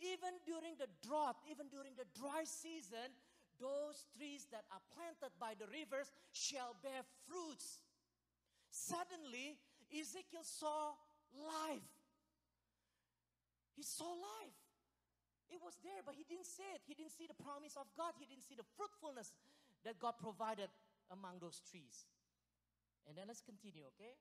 Even 0.00 0.36
during 0.44 0.76
the 0.76 0.92
drought, 1.00 1.40
even 1.48 1.72
during 1.72 1.96
the 1.96 2.04
dry 2.12 2.44
season, 2.44 3.08
those 3.56 4.04
trees 4.12 4.44
that 4.52 4.68
are 4.68 4.84
planted 4.92 5.32
by 5.40 5.56
the 5.56 5.64
rivers 5.72 6.12
shall 6.36 6.76
bear 6.84 7.00
fruits. 7.24 7.80
Suddenly, 8.68 9.56
Ezekiel 9.88 10.44
saw 10.44 10.92
life. 11.32 11.88
He 13.72 13.80
saw 13.80 14.12
life. 14.12 14.60
It 15.48 15.60
was 15.64 15.80
there, 15.80 16.04
but 16.04 16.12
he 16.12 16.28
didn't 16.28 16.48
see 16.48 16.66
it. 16.74 16.84
He 16.84 16.92
didn't 16.92 17.16
see 17.16 17.24
the 17.24 17.38
promise 17.40 17.76
of 17.80 17.88
God. 17.96 18.12
He 18.20 18.26
didn't 18.26 18.44
see 18.44 18.56
the 18.58 18.68
fruitfulness 18.76 19.32
that 19.84 19.96
God 19.96 20.20
provided 20.20 20.68
among 21.08 21.38
those 21.40 21.62
trees. 21.70 22.04
And 23.08 23.16
then 23.16 23.26
let's 23.28 23.40
continue, 23.40 23.82
okay? 23.94 24.18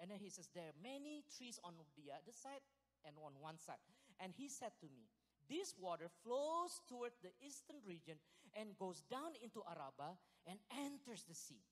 And 0.00 0.10
then 0.10 0.20
he 0.20 0.28
says, 0.28 0.48
There 0.54 0.64
are 0.68 0.78
many 0.82 1.24
trees 1.36 1.58
on 1.64 1.74
the 1.96 2.12
other 2.12 2.32
side 2.32 2.62
and 3.04 3.16
on 3.18 3.32
one 3.40 3.58
side. 3.58 3.80
And 4.20 4.32
he 4.36 4.48
said 4.48 4.72
to 4.80 4.86
me, 4.86 5.08
This 5.48 5.74
water 5.78 6.08
flows 6.22 6.80
toward 6.88 7.12
the 7.22 7.32
eastern 7.40 7.76
region 7.86 8.16
and 8.56 8.76
goes 8.78 9.02
down 9.10 9.36
into 9.42 9.62
Arabah 9.64 10.16
and 10.46 10.58
enters 10.76 11.24
the 11.28 11.34
sea. 11.34 11.64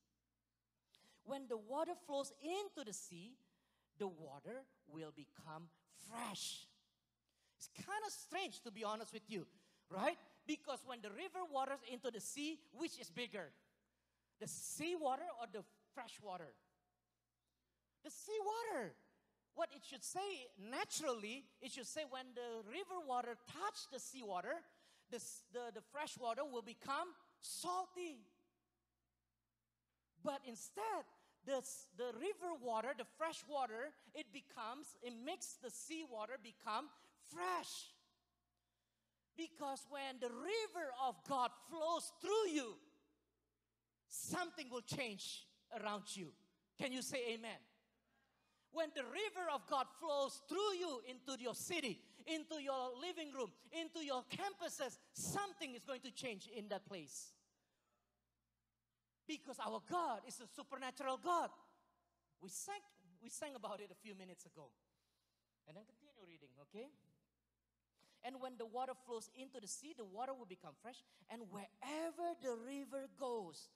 When 1.25 1.47
the 1.49 1.57
water 1.57 1.93
flows 2.05 2.31
into 2.41 2.85
the 2.85 2.93
sea, 2.93 3.37
the 3.97 4.07
water 4.07 4.65
will 4.87 5.11
become 5.15 5.69
fresh. 6.09 6.67
It's 7.57 7.69
kind 7.75 8.03
of 8.05 8.11
strange, 8.11 8.61
to 8.61 8.71
be 8.71 8.83
honest 8.83 9.13
with 9.13 9.23
you, 9.27 9.47
right? 9.89 10.17
Because 10.45 10.79
when 10.85 11.01
the 11.01 11.09
river 11.09 11.41
waters 11.51 11.79
into 11.91 12.11
the 12.11 12.19
sea, 12.19 12.59
which 12.73 12.99
is 12.99 13.09
bigger? 13.09 13.49
The 14.39 14.47
sea 14.47 14.95
water 14.99 15.25
or 15.39 15.47
the 15.51 15.63
fresh 15.95 16.19
water. 16.21 16.51
The 18.03 18.11
seawater. 18.11 18.93
What 19.55 19.69
it 19.73 19.83
should 19.89 20.03
say 20.03 20.51
naturally, 20.59 21.45
it 21.61 21.71
should 21.71 21.87
say 21.87 22.01
when 22.09 22.25
the 22.35 22.69
river 22.69 22.99
water 23.07 23.37
touch 23.47 23.87
the 23.91 23.99
seawater, 23.99 24.59
the, 25.09 25.19
the, 25.53 25.71
the 25.75 25.81
fresh 25.93 26.17
water 26.19 26.41
will 26.43 26.61
become 26.61 27.07
salty. 27.41 28.19
But 30.23 30.41
instead, 30.45 31.07
the, 31.45 31.63
the 31.97 32.11
river 32.19 32.51
water, 32.61 32.89
the 32.97 33.05
fresh 33.17 33.43
water, 33.47 33.93
it 34.13 34.25
becomes, 34.33 34.97
it 35.01 35.13
makes 35.25 35.55
the 35.63 35.69
seawater 35.69 36.35
become 36.43 36.89
fresh. 37.31 37.93
Because 39.37 39.85
when 39.89 40.19
the 40.19 40.29
river 40.29 40.91
of 41.07 41.15
God 41.29 41.51
flows 41.69 42.11
through 42.21 42.51
you, 42.51 42.75
something 44.09 44.67
will 44.69 44.81
change 44.81 45.45
around 45.81 46.03
you. 46.15 46.31
Can 46.79 46.91
you 46.91 47.01
say 47.01 47.19
amen? 47.33 47.59
When 48.71 48.89
the 48.93 49.03
river 49.03 49.47
of 49.53 49.61
God 49.69 49.85
flows 49.99 50.41
through 50.49 50.75
you 50.77 50.99
into 51.07 51.41
your 51.41 51.55
city, 51.55 52.01
into 52.27 52.61
your 52.61 52.91
living 52.99 53.31
room, 53.31 53.51
into 53.71 54.03
your 54.03 54.23
campuses, 54.27 54.97
something 55.13 55.73
is 55.75 55.83
going 55.83 56.01
to 56.01 56.11
change 56.11 56.49
in 56.53 56.67
that 56.69 56.85
place. 56.85 57.31
Because 59.27 59.57
our 59.65 59.81
God 59.89 60.21
is 60.27 60.39
a 60.41 60.47
supernatural 60.47 61.19
God. 61.23 61.49
We 62.41 62.49
sang, 62.49 62.83
we 63.23 63.29
sang 63.29 63.55
about 63.55 63.79
it 63.79 63.89
a 63.91 63.95
few 63.95 64.13
minutes 64.13 64.45
ago. 64.45 64.69
And 65.67 65.77
then 65.77 65.83
continue 65.85 66.27
reading, 66.27 66.51
okay? 66.67 66.91
And 68.25 68.41
when 68.41 68.57
the 68.57 68.65
water 68.65 68.93
flows 69.05 69.29
into 69.39 69.61
the 69.61 69.67
sea, 69.67 69.93
the 69.95 70.03
water 70.03 70.33
will 70.33 70.45
become 70.45 70.73
fresh. 70.81 71.01
And 71.29 71.43
wherever 71.49 72.33
the 72.41 72.57
river 72.57 73.07
goes, 73.19 73.69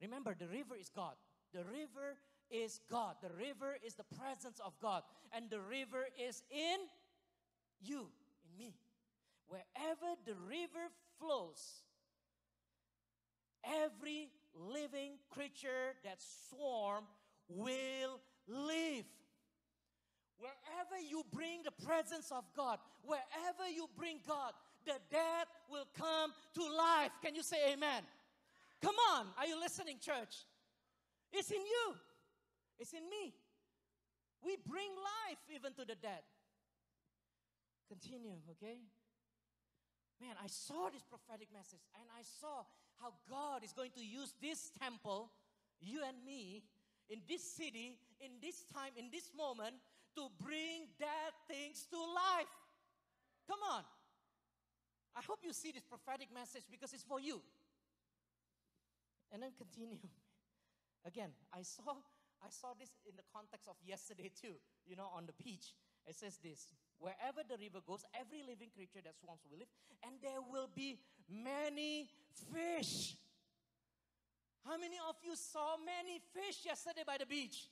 remember, 0.00 0.34
the 0.38 0.48
river 0.48 0.74
is 0.78 0.90
God. 0.94 1.14
The 1.52 1.64
river 1.64 2.16
is 2.50 2.80
God. 2.90 3.16
The 3.22 3.34
river 3.36 3.76
is 3.84 3.94
the 3.94 4.04
presence 4.16 4.60
of 4.64 4.72
God. 4.80 5.02
And 5.32 5.50
the 5.50 5.60
river 5.60 6.06
is 6.18 6.42
in 6.50 6.78
you, 7.80 8.08
in 8.44 8.58
me. 8.58 8.74
Wherever 9.48 10.14
the 10.26 10.34
river 10.48 10.90
flows, 11.18 11.82
every 13.64 14.30
living 14.54 15.12
creature 15.30 15.94
that 16.04 16.18
swarm 16.48 17.04
will 17.48 18.20
live. 18.46 19.04
Wherever 20.38 20.98
you 21.06 21.22
bring 21.32 21.62
the 21.64 21.84
presence 21.84 22.32
of 22.32 22.44
God, 22.56 22.78
wherever 23.02 23.68
you 23.74 23.88
bring 23.96 24.20
God, 24.26 24.52
the 24.86 24.94
dead 25.10 25.46
will 25.70 25.86
come 25.98 26.32
to 26.54 26.62
life. 26.62 27.10
Can 27.22 27.34
you 27.34 27.42
say 27.42 27.72
amen? 27.72 28.02
Come 28.82 28.96
on, 29.14 29.26
are 29.38 29.46
you 29.46 29.58
listening, 29.60 29.98
church? 30.00 30.46
It's 31.32 31.50
in 31.50 31.60
you, 31.60 31.94
it's 32.78 32.92
in 32.92 33.04
me. 33.08 33.34
We 34.42 34.56
bring 34.66 34.88
life 34.96 35.38
even 35.54 35.74
to 35.74 35.84
the 35.84 35.94
dead. 35.94 36.24
Continue, 37.88 38.40
okay? 38.56 38.78
Man, 40.20 40.34
I 40.42 40.46
saw 40.48 40.88
this 40.88 41.02
prophetic 41.02 41.48
message 41.52 41.84
and 41.98 42.08
I 42.16 42.22
saw 42.40 42.64
how 43.00 43.12
God 43.28 43.64
is 43.64 43.72
going 43.72 43.90
to 43.96 44.04
use 44.04 44.32
this 44.40 44.70
temple, 44.80 45.30
you 45.80 46.00
and 46.06 46.16
me, 46.24 46.62
in 47.08 47.20
this 47.28 47.42
city, 47.42 47.98
in 48.20 48.30
this 48.40 48.64
time, 48.72 48.92
in 48.96 49.10
this 49.10 49.30
moment, 49.36 49.74
to 50.14 50.28
bring 50.40 50.86
dead 50.98 51.32
things 51.48 51.86
to 51.90 51.96
life. 51.96 52.54
Come 53.48 53.60
on. 53.72 53.82
I 55.16 55.20
hope 55.26 55.40
you 55.42 55.52
see 55.52 55.72
this 55.72 55.84
prophetic 55.84 56.28
message 56.32 56.62
because 56.70 56.92
it's 56.92 57.02
for 57.02 57.20
you. 57.20 57.40
And 59.32 59.42
then 59.42 59.52
continue. 59.56 59.98
Again, 61.06 61.30
I 61.52 61.62
saw 61.62 61.96
I 62.40 62.48
saw 62.48 62.72
this 62.78 62.88
in 63.04 63.16
the 63.16 63.26
context 63.32 63.68
of 63.68 63.76
yesterday 63.84 64.32
too, 64.32 64.56
you 64.88 64.96
know, 64.96 65.12
on 65.12 65.26
the 65.26 65.36
beach. 65.36 65.76
It 66.08 66.16
says 66.16 66.40
this. 66.42 66.68
Wherever 66.98 67.44
the 67.44 67.56
river 67.60 67.80
goes, 67.84 68.04
every 68.16 68.40
living 68.42 68.72
creature 68.72 69.00
that 69.04 69.16
swarms 69.20 69.44
will 69.44 69.58
live, 69.60 69.68
and 70.04 70.16
there 70.20 70.40
will 70.40 70.68
be 70.72 70.98
many 71.28 72.08
fish. 72.52 73.16
How 74.64 74.76
many 74.76 74.96
of 75.08 75.16
you 75.24 75.36
saw 75.36 75.76
many 75.80 76.20
fish 76.32 76.64
yesterday 76.64 77.04
by 77.06 77.16
the 77.16 77.26
beach? 77.26 77.68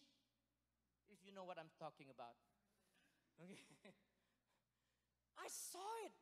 If 1.09 1.21
you 1.25 1.33
know 1.33 1.45
what 1.45 1.59
I'm 1.59 1.73
talking 1.79 2.07
about. 2.13 2.37
Okay. 3.39 3.95
I 5.39 5.47
saw 5.47 5.87
it. 6.05 6.13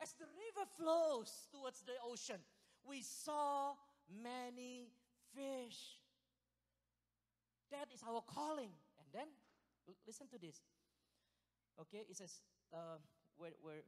As 0.00 0.12
the 0.14 0.26
river 0.26 0.66
flows 0.78 1.48
towards 1.50 1.82
the 1.82 1.98
ocean, 2.06 2.38
we 2.86 3.02
saw 3.02 3.74
many 4.08 4.90
fish. 5.34 6.00
That 7.70 7.88
is 7.92 8.02
our 8.06 8.22
calling. 8.22 8.70
And 8.98 9.08
then, 9.12 9.28
listen 10.06 10.28
to 10.28 10.38
this. 10.38 10.60
Okay, 11.80 12.06
it 12.08 12.16
says, 12.16 12.40
uh, 12.72 12.98
where, 13.36 13.50
where, 13.60 13.82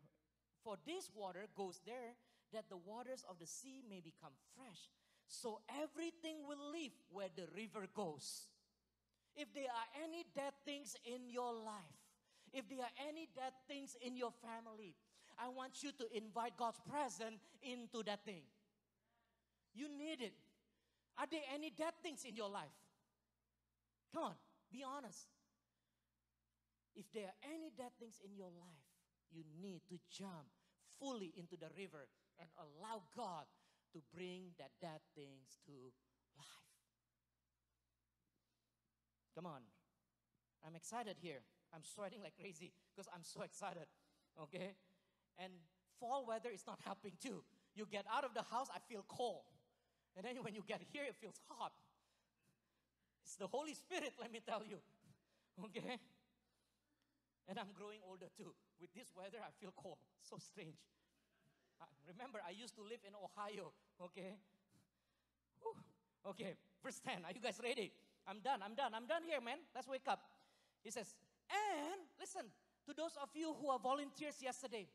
for 0.63 0.77
this 0.87 1.11
water 1.15 1.47
goes 1.57 1.81
there, 1.87 2.17
that 2.53 2.69
the 2.69 2.77
waters 2.77 3.25
of 3.29 3.39
the 3.39 3.47
sea 3.47 3.83
may 3.89 4.01
become 4.01 4.33
fresh. 4.55 4.91
So 5.29 5.61
everything 5.83 6.47
will 6.47 6.73
live 6.73 6.93
where 7.11 7.29
the 7.35 7.47
river 7.55 7.87
goes. 7.95 8.49
If 9.35 9.53
there 9.53 9.65
are 9.65 10.05
any 10.05 10.25
dead 10.35 10.53
things 10.65 10.97
in 11.05 11.29
your 11.29 11.53
life, 11.53 12.01
if 12.53 12.69
there 12.69 12.81
are 12.81 12.97
any 13.09 13.29
dead 13.35 13.53
things 13.69 13.97
in 14.01 14.17
your 14.17 14.31
family, 14.31 14.95
I 15.39 15.49
want 15.49 15.83
you 15.83 15.91
to 15.93 16.07
invite 16.17 16.57
God's 16.57 16.81
presence 16.89 17.43
into 17.63 18.03
that 18.05 18.25
thing. 18.25 18.43
You 19.77 19.93
need 19.93 20.25
it. 20.25 20.33
Are 21.19 21.29
there 21.31 21.45
any 21.53 21.71
dead 21.71 21.93
things 22.03 22.25
in 22.25 22.35
your 22.35 22.49
life? 22.49 22.73
Come 24.13 24.25
on, 24.25 24.37
be 24.73 24.83
honest. 24.83 25.29
If 26.97 27.05
there 27.13 27.29
are 27.29 27.41
any 27.45 27.69
dead 27.77 27.93
things 28.01 28.17
in 28.25 28.33
your 28.35 28.49
life, 28.57 28.89
you 29.31 29.45
need 29.61 29.83
to 29.93 30.01
jump 30.09 30.49
fully 30.99 31.33
into 31.37 31.57
the 31.57 31.69
river 31.77 32.09
and 32.41 32.49
allow 32.57 33.03
God 33.15 33.45
to 33.93 34.01
bring 34.17 34.57
that 34.59 34.73
dead 34.81 35.01
things 35.15 35.61
to 35.67 35.73
life. 36.41 36.73
Come 39.35 39.45
on. 39.45 39.61
I'm 40.67 40.75
excited 40.75 41.17
here. 41.21 41.45
I'm 41.75 41.85
sweating 41.85 42.23
like 42.23 42.33
crazy 42.41 42.73
because 42.95 43.09
I'm 43.13 43.23
so 43.23 43.43
excited. 43.43 43.85
Okay? 44.41 44.73
And 45.39 45.53
fall 46.01 46.25
weather 46.27 46.49
is 46.53 46.65
not 46.67 46.81
helping 46.85 47.13
too. 47.23 47.45
You 47.75 47.87
get 47.91 48.07
out 48.11 48.25
of 48.25 48.33
the 48.33 48.43
house, 48.43 48.69
I 48.75 48.79
feel 48.89 49.05
cold. 49.07 49.45
And 50.17 50.25
then 50.25 50.37
when 50.43 50.55
you 50.55 50.65
get 50.67 50.81
here, 50.93 51.05
it 51.05 51.15
feels 51.21 51.37
hot. 51.49 51.73
It's 53.23 53.37
the 53.37 53.47
Holy 53.47 53.75
Spirit, 53.75 54.13
let 54.21 54.33
me 54.33 54.41
tell 54.41 54.63
you. 54.65 54.81
Okay? 55.65 56.01
And 57.49 57.59
I'm 57.59 57.71
growing 57.77 58.01
older 58.09 58.27
too. 58.37 58.55
With 58.81 58.93
this 58.95 59.13
weather, 59.15 59.39
I 59.45 59.53
feel 59.61 59.73
cold. 59.77 59.99
So 60.23 60.37
strange. 60.41 60.81
Uh, 61.81 61.85
remember, 62.09 62.41
I 62.41 62.51
used 62.51 62.75
to 62.77 62.83
live 62.83 63.01
in 63.07 63.13
Ohio. 63.13 63.73
Okay? 64.01 64.41
Whew. 65.63 65.77
Okay, 66.33 66.57
verse 66.83 66.99
10. 67.05 67.25
Are 67.25 67.33
you 67.33 67.41
guys 67.41 67.61
ready? 67.63 67.93
I'm 68.27 68.41
done. 68.41 68.61
I'm 68.65 68.75
done. 68.75 68.93
I'm 68.95 69.07
done 69.07 69.23
here, 69.23 69.41
man. 69.41 69.59
Let's 69.75 69.87
wake 69.87 70.09
up. 70.09 70.21
He 70.83 70.91
says, 70.91 71.15
and 71.51 72.01
listen 72.19 72.51
to 72.87 72.95
those 72.95 73.15
of 73.23 73.29
you 73.35 73.55
who 73.55 73.69
are 73.69 73.79
volunteers 73.79 74.43
yesterday. 74.43 74.89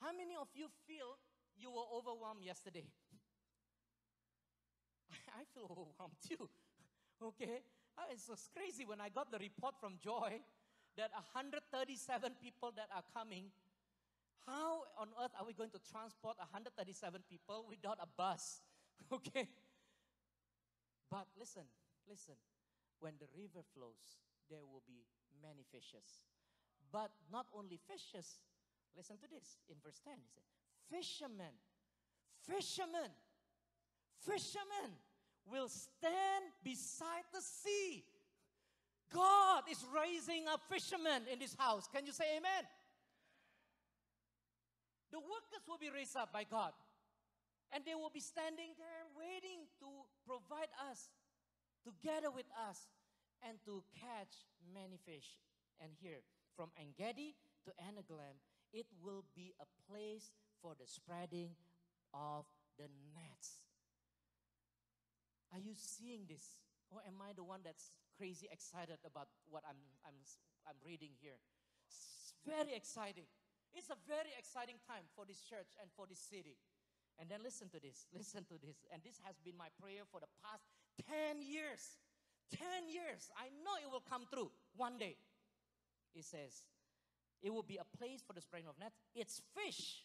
How 0.00 0.12
many 0.12 0.34
of 0.38 0.48
you 0.54 0.66
feel 0.86 1.18
you 1.58 1.70
were 1.70 1.86
overwhelmed 1.92 2.42
yesterday? 2.42 2.86
I 5.40 5.44
feel 5.54 5.66
overwhelmed 5.70 6.18
too. 6.26 6.48
Okay? 7.20 7.60
Oh, 7.98 8.08
it's 8.08 8.24
so 8.24 8.34
crazy 8.56 8.88
when 8.88 8.96
I 8.96 9.10
got 9.10 9.30
the 9.30 9.36
report 9.36 9.76
from 9.76 10.00
Joy 10.00 10.40
that 10.96 11.12
137 11.12 12.00
people 12.40 12.72
that 12.76 12.88
are 12.96 13.04
coming. 13.12 13.52
How 14.48 14.88
on 14.96 15.12
earth 15.20 15.36
are 15.38 15.44
we 15.44 15.52
going 15.52 15.68
to 15.76 15.80
transport 15.84 16.40
137 16.40 16.72
people 17.28 17.66
without 17.68 17.98
a 18.00 18.08
bus? 18.16 18.62
Okay? 19.12 19.48
But 21.10 21.26
listen, 21.36 21.64
listen. 22.08 22.36
When 23.00 23.14
the 23.18 23.26
river 23.36 23.64
flows, 23.74 24.20
there 24.48 24.64
will 24.64 24.84
be 24.86 25.04
many 25.42 25.64
fishes. 25.68 26.24
But 26.92 27.10
not 27.32 27.46
only 27.52 27.80
fishes, 27.80 28.38
listen 28.96 29.16
to 29.18 29.28
this 29.28 29.58
in 29.68 29.76
verse 29.82 30.00
10. 30.04 30.14
He 30.20 30.28
said, 30.28 30.44
Fishermen, 30.90 31.54
fishermen, 32.44 33.10
fishermen 34.26 34.96
will 35.50 35.68
stand 35.68 36.44
beside 36.64 37.24
the 37.32 37.40
sea. 37.40 38.04
God 39.12 39.64
is 39.70 39.84
raising 39.90 40.46
up 40.46 40.60
fishermen 40.70 41.26
in 41.32 41.38
this 41.38 41.56
house. 41.58 41.88
Can 41.92 42.06
you 42.06 42.12
say 42.12 42.38
amen? 42.38 42.64
The 45.10 45.18
workers 45.18 45.66
will 45.66 45.78
be 45.78 45.90
raised 45.90 46.16
up 46.16 46.32
by 46.32 46.44
God. 46.44 46.72
And 47.72 47.84
they 47.84 47.94
will 47.94 48.10
be 48.10 48.20
standing 48.20 48.74
there 48.78 49.06
waiting 49.14 49.66
to 49.78 49.86
provide 50.26 50.70
us, 50.90 51.10
together 51.82 52.30
with 52.30 52.46
us, 52.68 52.86
and 53.46 53.58
to 53.64 53.82
catch 53.94 54.46
many 54.74 54.98
fish. 55.06 55.38
And 55.80 55.90
here, 56.02 56.22
from 56.56 56.70
Engedi 56.78 57.34
to 57.64 57.70
Eneglaim, 57.78 58.38
it 58.72 58.86
will 59.02 59.24
be 59.34 59.54
a 59.58 59.66
place 59.90 60.30
for 60.62 60.74
the 60.78 60.86
spreading 60.86 61.50
of 62.14 62.44
the 62.78 62.86
nets. 63.14 63.62
Are 65.50 65.58
you 65.58 65.74
seeing 65.74 66.26
this? 66.30 66.58
Or 66.90 67.02
am 67.06 67.18
I 67.22 67.34
the 67.34 67.46
one 67.46 67.62
that's 67.62 67.90
crazy 68.18 68.46
excited 68.50 68.98
about 69.06 69.30
what 69.50 69.62
I'm, 69.66 69.78
I'm, 70.06 70.18
I'm 70.66 70.78
reading 70.82 71.14
here? 71.18 71.38
It's 71.86 72.34
very 72.46 72.74
exciting. 72.74 73.26
It's 73.74 73.90
a 73.90 73.98
very 74.06 74.34
exciting 74.38 74.78
time 74.86 75.06
for 75.14 75.22
this 75.26 75.42
church 75.42 75.74
and 75.78 75.90
for 75.94 76.06
this 76.06 76.18
city. 76.18 76.58
And 77.18 77.30
then 77.30 77.42
listen 77.42 77.70
to 77.70 77.78
this, 77.78 78.06
listen 78.16 78.46
to 78.50 78.58
this. 78.58 78.82
And 78.90 79.02
this 79.02 79.18
has 79.26 79.38
been 79.42 79.58
my 79.58 79.70
prayer 79.78 80.06
for 80.10 80.18
the 80.18 80.30
past 80.42 80.66
10 81.06 81.42
years. 81.42 81.98
10 82.50 82.90
years. 82.90 83.30
I 83.38 83.50
know 83.62 83.78
it 83.78 83.90
will 83.90 84.02
come 84.02 84.26
through 84.26 84.50
one 84.74 84.98
day. 84.98 85.14
It 86.14 86.26
says, 86.26 86.66
it 87.42 87.54
will 87.54 87.66
be 87.66 87.78
a 87.78 87.86
place 87.96 88.22
for 88.26 88.34
the 88.34 88.42
spreading 88.42 88.66
of 88.66 88.74
nets. 88.78 88.98
It's 89.14 89.42
fish. 89.54 90.02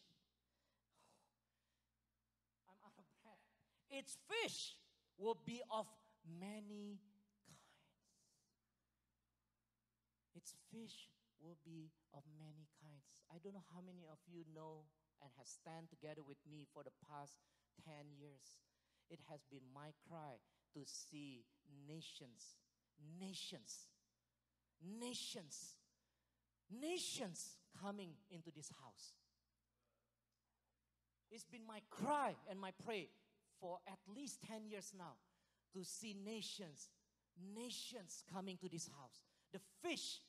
I'm 2.70 2.78
out 2.86 2.94
of 2.98 3.06
breath. 3.26 3.42
It's 3.90 4.18
fish 4.30 4.78
will 5.18 5.38
be 5.46 5.62
of 5.72 5.88
many 6.26 7.00
kinds. 7.48 7.80
Its 10.36 10.54
fish 10.72 11.10
will 11.42 11.58
be 11.64 11.92
of 12.14 12.24
many 12.38 12.68
kinds. 12.82 13.08
I 13.32 13.38
don't 13.44 13.54
know 13.54 13.68
how 13.74 13.82
many 13.82 14.04
of 14.12 14.20
you 14.28 14.44
know 14.54 14.86
and 15.22 15.32
have 15.38 15.48
stand 15.48 15.90
together 15.90 16.22
with 16.22 16.38
me 16.50 16.68
for 16.74 16.84
the 16.84 16.94
past 17.08 17.40
10 17.88 17.94
years. 18.20 18.60
It 19.10 19.20
has 19.30 19.40
been 19.50 19.64
my 19.74 19.94
cry 20.10 20.42
to 20.74 20.82
see 20.86 21.46
nations, 21.88 22.58
nations, 23.20 23.88
nations, 24.82 25.76
nations 26.70 27.58
coming 27.82 28.12
into 28.30 28.52
this 28.56 28.70
house. 28.84 29.14
It's 31.32 31.46
been 31.46 31.66
my 31.68 31.80
cry 31.90 32.36
and 32.50 32.60
my 32.60 32.72
prayer 32.86 33.10
for 33.60 33.80
at 33.88 34.00
least 34.16 34.40
10 34.48 34.68
years 34.70 34.94
now 34.98 35.14
to 35.74 35.84
see 35.84 36.16
nations, 36.26 36.90
nations 37.56 38.24
coming 38.32 38.58
to 38.58 38.70
this 38.70 38.88
house. 38.88 39.24
The 39.52 39.60
fish 39.82 40.22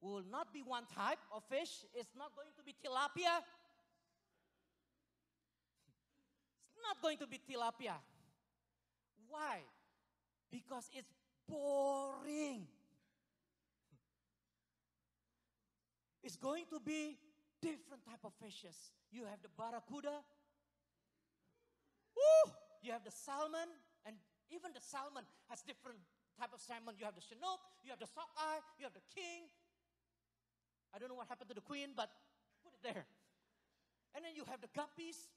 will 0.00 0.22
not 0.30 0.52
be 0.52 0.60
one 0.60 0.84
type 0.94 1.18
of 1.32 1.42
fish, 1.48 1.84
it's 1.94 2.14
not 2.16 2.32
going 2.36 2.52
to 2.56 2.62
be 2.62 2.74
tilapia. 2.84 3.42
It's 6.70 6.82
not 6.86 7.00
going 7.00 7.18
to 7.18 7.26
be 7.26 7.38
tilapia. 7.38 7.94
Why? 9.28 9.60
Because 10.50 10.88
it's 10.92 11.12
boring. 11.48 12.66
It's 16.22 16.36
going 16.36 16.64
to 16.70 16.80
be 16.80 17.18
different 17.60 18.04
type 18.04 18.24
of 18.24 18.32
fishes. 18.42 18.76
You 19.10 19.24
have 19.24 19.40
the 19.42 19.48
barracuda. 19.56 20.20
Woo! 22.16 22.52
You 22.84 22.92
have 22.92 23.00
the 23.00 23.16
salmon, 23.16 23.72
and 24.04 24.12
even 24.52 24.76
the 24.76 24.84
salmon 24.84 25.24
has 25.48 25.64
different 25.64 25.96
type 26.36 26.52
of 26.52 26.60
salmon. 26.60 27.00
You 27.00 27.08
have 27.08 27.16
the 27.16 27.24
chinook, 27.24 27.64
you 27.80 27.88
have 27.88 28.02
the 28.02 28.12
sockeye, 28.12 28.60
you 28.76 28.84
have 28.84 28.92
the 28.92 29.08
king. 29.08 29.48
I 30.92 31.00
don't 31.00 31.08
know 31.08 31.16
what 31.16 31.32
happened 31.32 31.48
to 31.48 31.56
the 31.56 31.64
queen, 31.64 31.96
but 31.96 32.12
put 32.60 32.76
it 32.76 32.84
there. 32.84 33.08
And 34.12 34.20
then 34.20 34.36
you 34.36 34.44
have 34.52 34.60
the 34.60 34.68
guppies. 34.76 35.32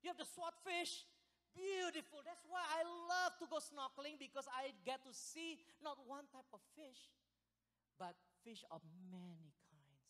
You 0.00 0.08
have 0.08 0.16
the 0.16 0.24
swordfish. 0.24 1.04
Beautiful. 1.52 2.24
That's 2.24 2.42
why 2.48 2.64
I 2.64 2.88
love 2.88 3.36
to 3.44 3.46
go 3.46 3.60
snorkeling 3.60 4.16
because 4.16 4.48
I 4.48 4.72
get 4.88 5.04
to 5.04 5.12
see 5.12 5.60
not 5.84 6.00
one 6.08 6.24
type 6.32 6.48
of 6.56 6.64
fish, 6.72 7.12
but 8.00 8.16
fish 8.48 8.64
of 8.72 8.80
many 9.12 9.52
kinds. 9.68 10.08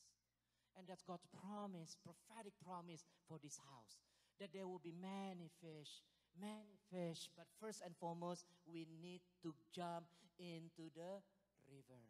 And 0.78 0.87
that's 0.87 1.02
God's 1.02 1.26
promise, 1.42 1.98
prophetic 2.06 2.54
promise 2.62 3.02
for 3.26 3.42
this 3.42 3.58
house 3.58 3.98
that 4.40 4.53
there 4.53 4.66
will 4.66 4.81
be 4.83 4.92
many 4.92 5.51
fish, 5.61 6.03
many 6.40 6.79
fish. 6.90 7.31
But 7.37 7.46
first 7.61 7.83
and 7.85 7.94
foremost, 7.96 8.46
we 8.66 8.87
need 9.03 9.20
to 9.42 9.55
jump 9.74 10.07
into 10.38 10.90
the 10.94 11.22
river. 11.66 12.03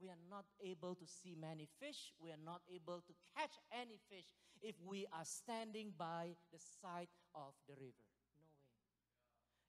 We 0.00 0.08
are 0.08 0.22
not 0.28 0.46
able 0.58 0.94
to 0.96 1.06
see 1.06 1.36
many 1.38 1.68
fish. 1.78 2.12
We 2.18 2.30
are 2.30 2.42
not 2.44 2.62
able 2.66 3.02
to 3.06 3.12
catch 3.36 3.54
any 3.70 4.00
fish 4.10 4.26
if 4.60 4.74
we 4.84 5.06
are 5.12 5.24
standing 5.24 5.92
by 5.96 6.34
the 6.52 6.58
side 6.58 7.08
of 7.34 7.54
the 7.68 7.74
river. 7.78 8.06
No 8.34 8.50
way. 8.50 8.74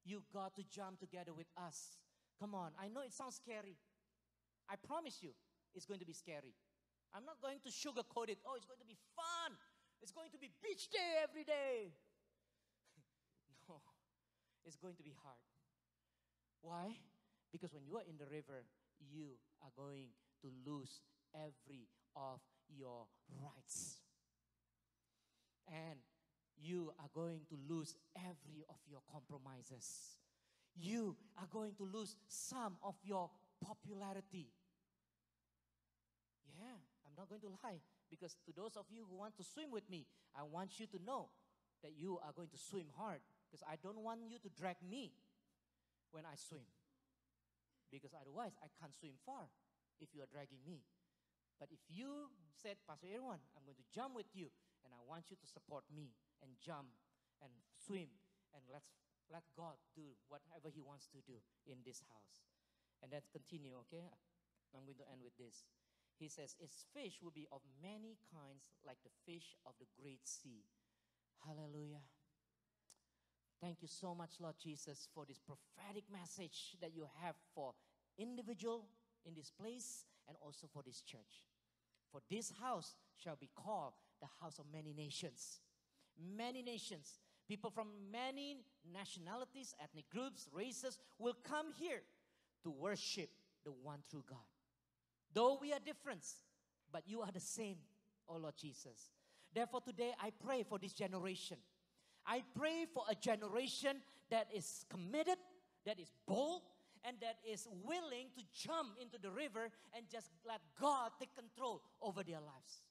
You 0.06 0.24
got 0.34 0.56
to 0.56 0.64
jump 0.64 1.00
together 1.00 1.34
with 1.34 1.48
us. 1.58 1.98
Come 2.40 2.56
on. 2.56 2.72
I 2.82 2.88
know 2.88 3.02
it 3.02 3.14
sounds 3.14 3.36
scary. 3.36 3.78
I 4.70 4.76
promise 4.76 5.22
you, 5.22 5.32
it's 5.76 5.86
going 5.86 6.00
to 6.00 6.06
be 6.06 6.14
scary. 6.14 6.56
I'm 7.14 7.26
not 7.26 7.38
going 7.42 7.60
to 7.62 7.70
sugarcoat 7.70 8.34
it. 8.34 8.42
Oh, 8.42 8.58
it's 8.58 8.66
going 8.66 8.82
to 8.82 8.90
be 8.90 8.98
fun. 9.14 9.54
It's 10.04 10.12
going 10.12 10.30
to 10.32 10.38
be 10.38 10.52
beach 10.62 10.92
day 10.92 11.24
every 11.24 11.46
day. 11.46 11.96
no, 13.70 13.80
it's 14.66 14.76
going 14.76 14.96
to 14.96 15.04
be 15.04 15.16
hard. 15.24 15.40
Why? 16.62 17.00
Because 17.54 17.74
when 17.74 17.88
you 17.88 17.96
are 17.96 18.04
in 18.04 18.18
the 18.20 18.28
river, 18.28 18.68
you 19.00 19.40
are 19.64 19.72
going 19.78 20.12
to 20.42 20.52
lose 20.68 21.00
every 21.34 21.88
of 22.18 22.42
your 22.68 23.08
rights. 23.42 24.02
And 25.72 26.00
you 26.60 26.92
are 27.00 27.10
going 27.16 27.42
to 27.48 27.56
lose 27.74 27.96
every 28.18 28.68
of 28.68 28.76
your 28.92 29.02
compromises. 29.10 30.20
You 30.76 31.16
are 31.40 31.48
going 31.50 31.76
to 31.76 31.84
lose 31.84 32.18
some 32.28 32.76
of 32.84 32.96
your 33.06 33.30
popularity. 33.64 34.52
Yeah, 36.60 36.76
I'm 37.08 37.14
not 37.18 37.30
going 37.30 37.42
to 37.42 37.56
lie. 37.64 37.80
Because 38.14 38.38
to 38.46 38.54
those 38.54 38.78
of 38.78 38.86
you 38.94 39.10
who 39.10 39.18
want 39.18 39.34
to 39.42 39.44
swim 39.44 39.74
with 39.74 39.90
me, 39.90 40.06
I 40.38 40.46
want 40.46 40.78
you 40.78 40.86
to 40.86 41.02
know 41.02 41.34
that 41.82 41.98
you 41.98 42.22
are 42.22 42.30
going 42.30 42.54
to 42.54 42.62
swim 42.62 42.94
hard. 42.94 43.26
Because 43.50 43.66
I 43.66 43.82
don't 43.82 44.06
want 44.06 44.22
you 44.30 44.38
to 44.38 44.50
drag 44.54 44.78
me 44.86 45.18
when 46.14 46.22
I 46.22 46.38
swim. 46.38 46.70
Because 47.90 48.14
otherwise, 48.14 48.54
I 48.62 48.70
can't 48.78 48.94
swim 48.94 49.18
far 49.26 49.50
if 49.98 50.14
you 50.14 50.22
are 50.22 50.30
dragging 50.30 50.62
me. 50.62 50.86
But 51.58 51.74
if 51.74 51.82
you 51.90 52.30
said, 52.54 52.78
Pastor 52.86 53.10
Irwan, 53.10 53.42
I'm 53.58 53.66
going 53.66 53.82
to 53.82 53.90
jump 53.90 54.14
with 54.14 54.30
you, 54.38 54.54
and 54.86 54.94
I 54.94 55.02
want 55.02 55.34
you 55.34 55.38
to 55.42 55.48
support 55.50 55.90
me 55.90 56.14
and 56.46 56.54
jump 56.62 56.94
and 57.42 57.50
swim, 57.74 58.14
and 58.54 58.62
let's 58.70 58.94
let 59.34 59.46
God 59.58 59.82
do 59.98 60.14
whatever 60.30 60.70
He 60.70 60.86
wants 60.86 61.10
to 61.18 61.20
do 61.26 61.42
in 61.66 61.82
this 61.82 62.06
house. 62.06 62.46
And 63.02 63.10
let's 63.10 63.26
continue, 63.30 63.74
okay? 63.90 64.06
I'm 64.74 64.86
going 64.86 65.02
to 65.02 65.10
end 65.10 65.26
with 65.26 65.34
this. 65.38 65.66
He 66.20 66.30
says, 66.30 66.56
Its 66.60 66.86
fish 66.94 67.20
will 67.22 67.32
be 67.32 67.48
of 67.52 67.62
many 67.82 68.18
kinds, 68.32 68.64
like 68.86 68.98
the 69.04 69.32
fish 69.32 69.56
of 69.66 69.74
the 69.80 69.86
great 70.02 70.28
sea. 70.28 70.64
Hallelujah. 71.46 72.04
Thank 73.62 73.82
you 73.82 73.88
so 73.88 74.14
much, 74.14 74.32
Lord 74.40 74.56
Jesus, 74.62 75.08
for 75.14 75.26
this 75.26 75.40
prophetic 75.40 76.04
message 76.12 76.76
that 76.82 76.94
you 76.94 77.08
have 77.22 77.36
for 77.56 77.74
individual 78.18 78.86
in 79.26 79.34
this 79.34 79.52
place 79.52 80.06
and 80.28 80.38
also 80.42 80.68
for 80.72 80.84
this 80.84 81.02
church. 81.02 81.46
For 82.12 82.22
this 82.30 82.52
house 82.62 82.96
shall 83.18 83.36
be 83.36 83.50
called 83.56 83.94
the 84.22 84.28
house 84.42 84.60
of 84.60 84.66
many 84.72 84.94
nations. 84.94 85.62
Many 86.38 86.62
nations, 86.62 87.20
people 87.48 87.70
from 87.70 87.88
many 88.12 88.58
nationalities, 88.94 89.74
ethnic 89.82 90.10
groups, 90.10 90.48
races 90.54 91.00
will 91.18 91.36
come 91.44 91.68
here 91.80 92.04
to 92.64 92.70
worship 92.70 93.30
the 93.66 93.72
one 93.72 94.00
true 94.10 94.24
God. 94.30 94.53
Though 95.34 95.58
we 95.60 95.74
are 95.74 95.80
different, 95.84 96.24
but 96.92 97.04
you 97.08 97.22
are 97.22 97.32
the 97.32 97.40
same, 97.40 97.78
oh 98.30 98.38
Lord 98.38 98.56
Jesus. 98.58 99.12
Therefore, 99.54 99.82
today 99.82 100.14
I 100.22 100.32
pray 100.46 100.64
for 100.64 100.78
this 100.78 100.94
generation. 100.94 101.58
I 102.26 102.44
pray 102.58 102.86
for 102.94 103.04
a 103.10 103.16
generation 103.16 103.98
that 104.30 104.48
is 104.54 104.86
committed, 104.90 105.38
that 105.86 106.00
is 106.00 106.12
bold, 106.28 106.62
and 107.04 107.18
that 107.22 107.38
is 107.46 107.68
willing 107.84 108.28
to 108.36 108.44
jump 108.54 108.90
into 109.02 109.18
the 109.22 109.30
river 109.30 109.70
and 109.96 110.06
just 110.10 110.30
let 110.48 110.62
God 110.80 111.12
take 111.20 111.36
control 111.36 111.82
over 112.02 112.24
their 112.24 112.40
lives. 112.40 112.82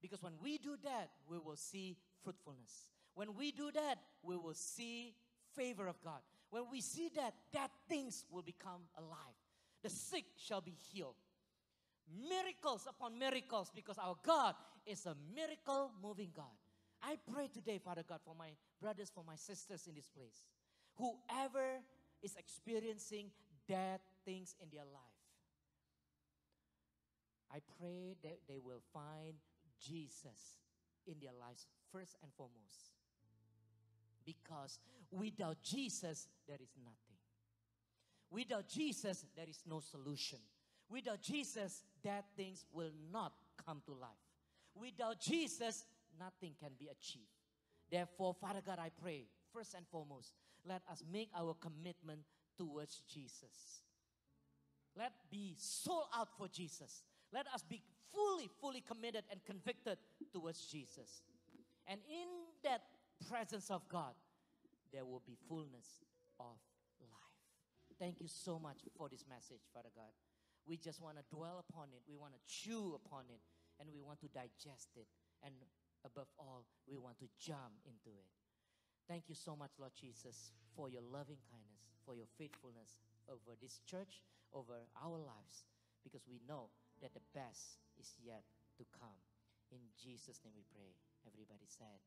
Because 0.00 0.22
when 0.22 0.34
we 0.42 0.58
do 0.58 0.76
that, 0.84 1.10
we 1.28 1.38
will 1.38 1.56
see 1.56 1.96
fruitfulness. 2.22 2.90
When 3.14 3.34
we 3.34 3.50
do 3.50 3.70
that, 3.72 3.98
we 4.22 4.36
will 4.36 4.54
see 4.54 5.14
favor 5.56 5.88
of 5.88 6.00
God. 6.02 6.20
When 6.50 6.64
we 6.70 6.80
see 6.80 7.10
that, 7.16 7.34
that 7.52 7.70
things 7.88 8.24
will 8.30 8.42
become 8.42 8.82
alive. 8.96 9.47
The 9.88 9.94
sick 9.94 10.24
shall 10.36 10.60
be 10.60 10.76
healed. 10.92 11.14
Miracles 12.28 12.86
upon 12.86 13.18
miracles 13.18 13.72
because 13.74 13.96
our 13.96 14.16
God 14.22 14.54
is 14.84 15.06
a 15.06 15.16
miracle 15.34 15.92
moving 16.02 16.28
God. 16.36 16.52
I 17.02 17.16
pray 17.32 17.48
today, 17.48 17.78
Father 17.82 18.02
God, 18.06 18.20
for 18.22 18.34
my 18.38 18.50
brothers, 18.82 19.10
for 19.14 19.24
my 19.26 19.36
sisters 19.36 19.86
in 19.86 19.94
this 19.94 20.10
place. 20.10 20.44
Whoever 20.98 21.80
is 22.22 22.36
experiencing 22.36 23.30
dead 23.66 24.00
things 24.26 24.54
in 24.60 24.68
their 24.70 24.84
life, 24.84 25.24
I 27.50 27.60
pray 27.80 28.14
that 28.22 28.40
they 28.46 28.58
will 28.62 28.82
find 28.92 29.36
Jesus 29.80 30.58
in 31.06 31.14
their 31.18 31.32
lives 31.40 31.66
first 31.90 32.18
and 32.22 32.30
foremost. 32.36 32.92
Because 34.26 34.80
without 35.10 35.62
Jesus, 35.62 36.28
there 36.46 36.58
is 36.60 36.74
nothing. 36.84 37.07
Without 38.30 38.68
Jesus, 38.68 39.24
there 39.36 39.48
is 39.48 39.62
no 39.68 39.80
solution. 39.80 40.38
Without 40.90 41.20
Jesus, 41.20 41.82
dead 42.02 42.24
things 42.36 42.64
will 42.72 42.90
not 43.12 43.32
come 43.64 43.82
to 43.86 43.92
life. 43.92 44.10
Without 44.74 45.20
Jesus, 45.20 45.84
nothing 46.18 46.54
can 46.60 46.70
be 46.78 46.88
achieved. 46.88 47.26
Therefore, 47.90 48.34
Father 48.34 48.60
God, 48.64 48.78
I 48.78 48.90
pray, 49.02 49.24
first 49.52 49.74
and 49.74 49.86
foremost, 49.90 50.32
let 50.66 50.82
us 50.90 51.02
make 51.10 51.30
our 51.36 51.54
commitment 51.54 52.20
towards 52.56 53.02
Jesus. 53.12 53.82
Let 54.96 55.12
be 55.30 55.54
sold 55.56 56.06
out 56.14 56.28
for 56.36 56.48
Jesus. 56.48 57.02
Let 57.32 57.46
us 57.54 57.62
be 57.62 57.80
fully, 58.12 58.48
fully 58.60 58.82
committed 58.86 59.24
and 59.30 59.40
convicted 59.44 59.98
towards 60.32 60.66
Jesus. 60.66 61.22
And 61.86 62.00
in 62.10 62.28
that 62.64 62.82
presence 63.30 63.70
of 63.70 63.88
God, 63.88 64.12
there 64.92 65.04
will 65.04 65.22
be 65.26 65.36
fullness 65.48 66.04
of. 66.40 66.56
Thank 67.98 68.20
you 68.22 68.30
so 68.30 68.62
much 68.62 68.78
for 68.96 69.10
this 69.10 69.26
message, 69.26 69.66
Father 69.74 69.90
God. 69.90 70.14
We 70.66 70.78
just 70.78 71.02
want 71.02 71.18
to 71.18 71.24
dwell 71.34 71.58
upon 71.66 71.90
it, 71.90 72.06
we 72.06 72.14
want 72.14 72.34
to 72.34 72.42
chew 72.46 72.94
upon 72.94 73.26
it, 73.26 73.42
and 73.80 73.90
we 73.90 74.00
want 74.00 74.20
to 74.22 74.30
digest 74.30 74.94
it. 74.94 75.10
And 75.42 75.54
above 76.06 76.30
all, 76.38 76.66
we 76.86 76.94
want 76.96 77.18
to 77.18 77.28
jump 77.42 77.82
into 77.82 78.14
it. 78.14 78.30
Thank 79.08 79.26
you 79.26 79.34
so 79.34 79.56
much, 79.56 79.72
Lord 79.80 79.96
Jesus, 79.98 80.52
for 80.76 80.86
your 80.86 81.02
loving 81.02 81.42
kindness, 81.50 81.98
for 82.04 82.14
your 82.14 82.28
faithfulness 82.38 83.02
over 83.26 83.56
this 83.58 83.80
church, 83.88 84.22
over 84.54 84.86
our 84.94 85.18
lives, 85.18 85.66
because 86.04 86.22
we 86.28 86.38
know 86.46 86.70
that 87.02 87.14
the 87.14 87.24
best 87.34 87.82
is 87.98 88.14
yet 88.22 88.44
to 88.76 88.84
come. 88.94 89.18
In 89.72 89.80
Jesus' 89.98 90.38
name 90.44 90.54
we 90.54 90.68
pray. 90.70 90.94
Everybody 91.26 91.66
said, 91.66 91.98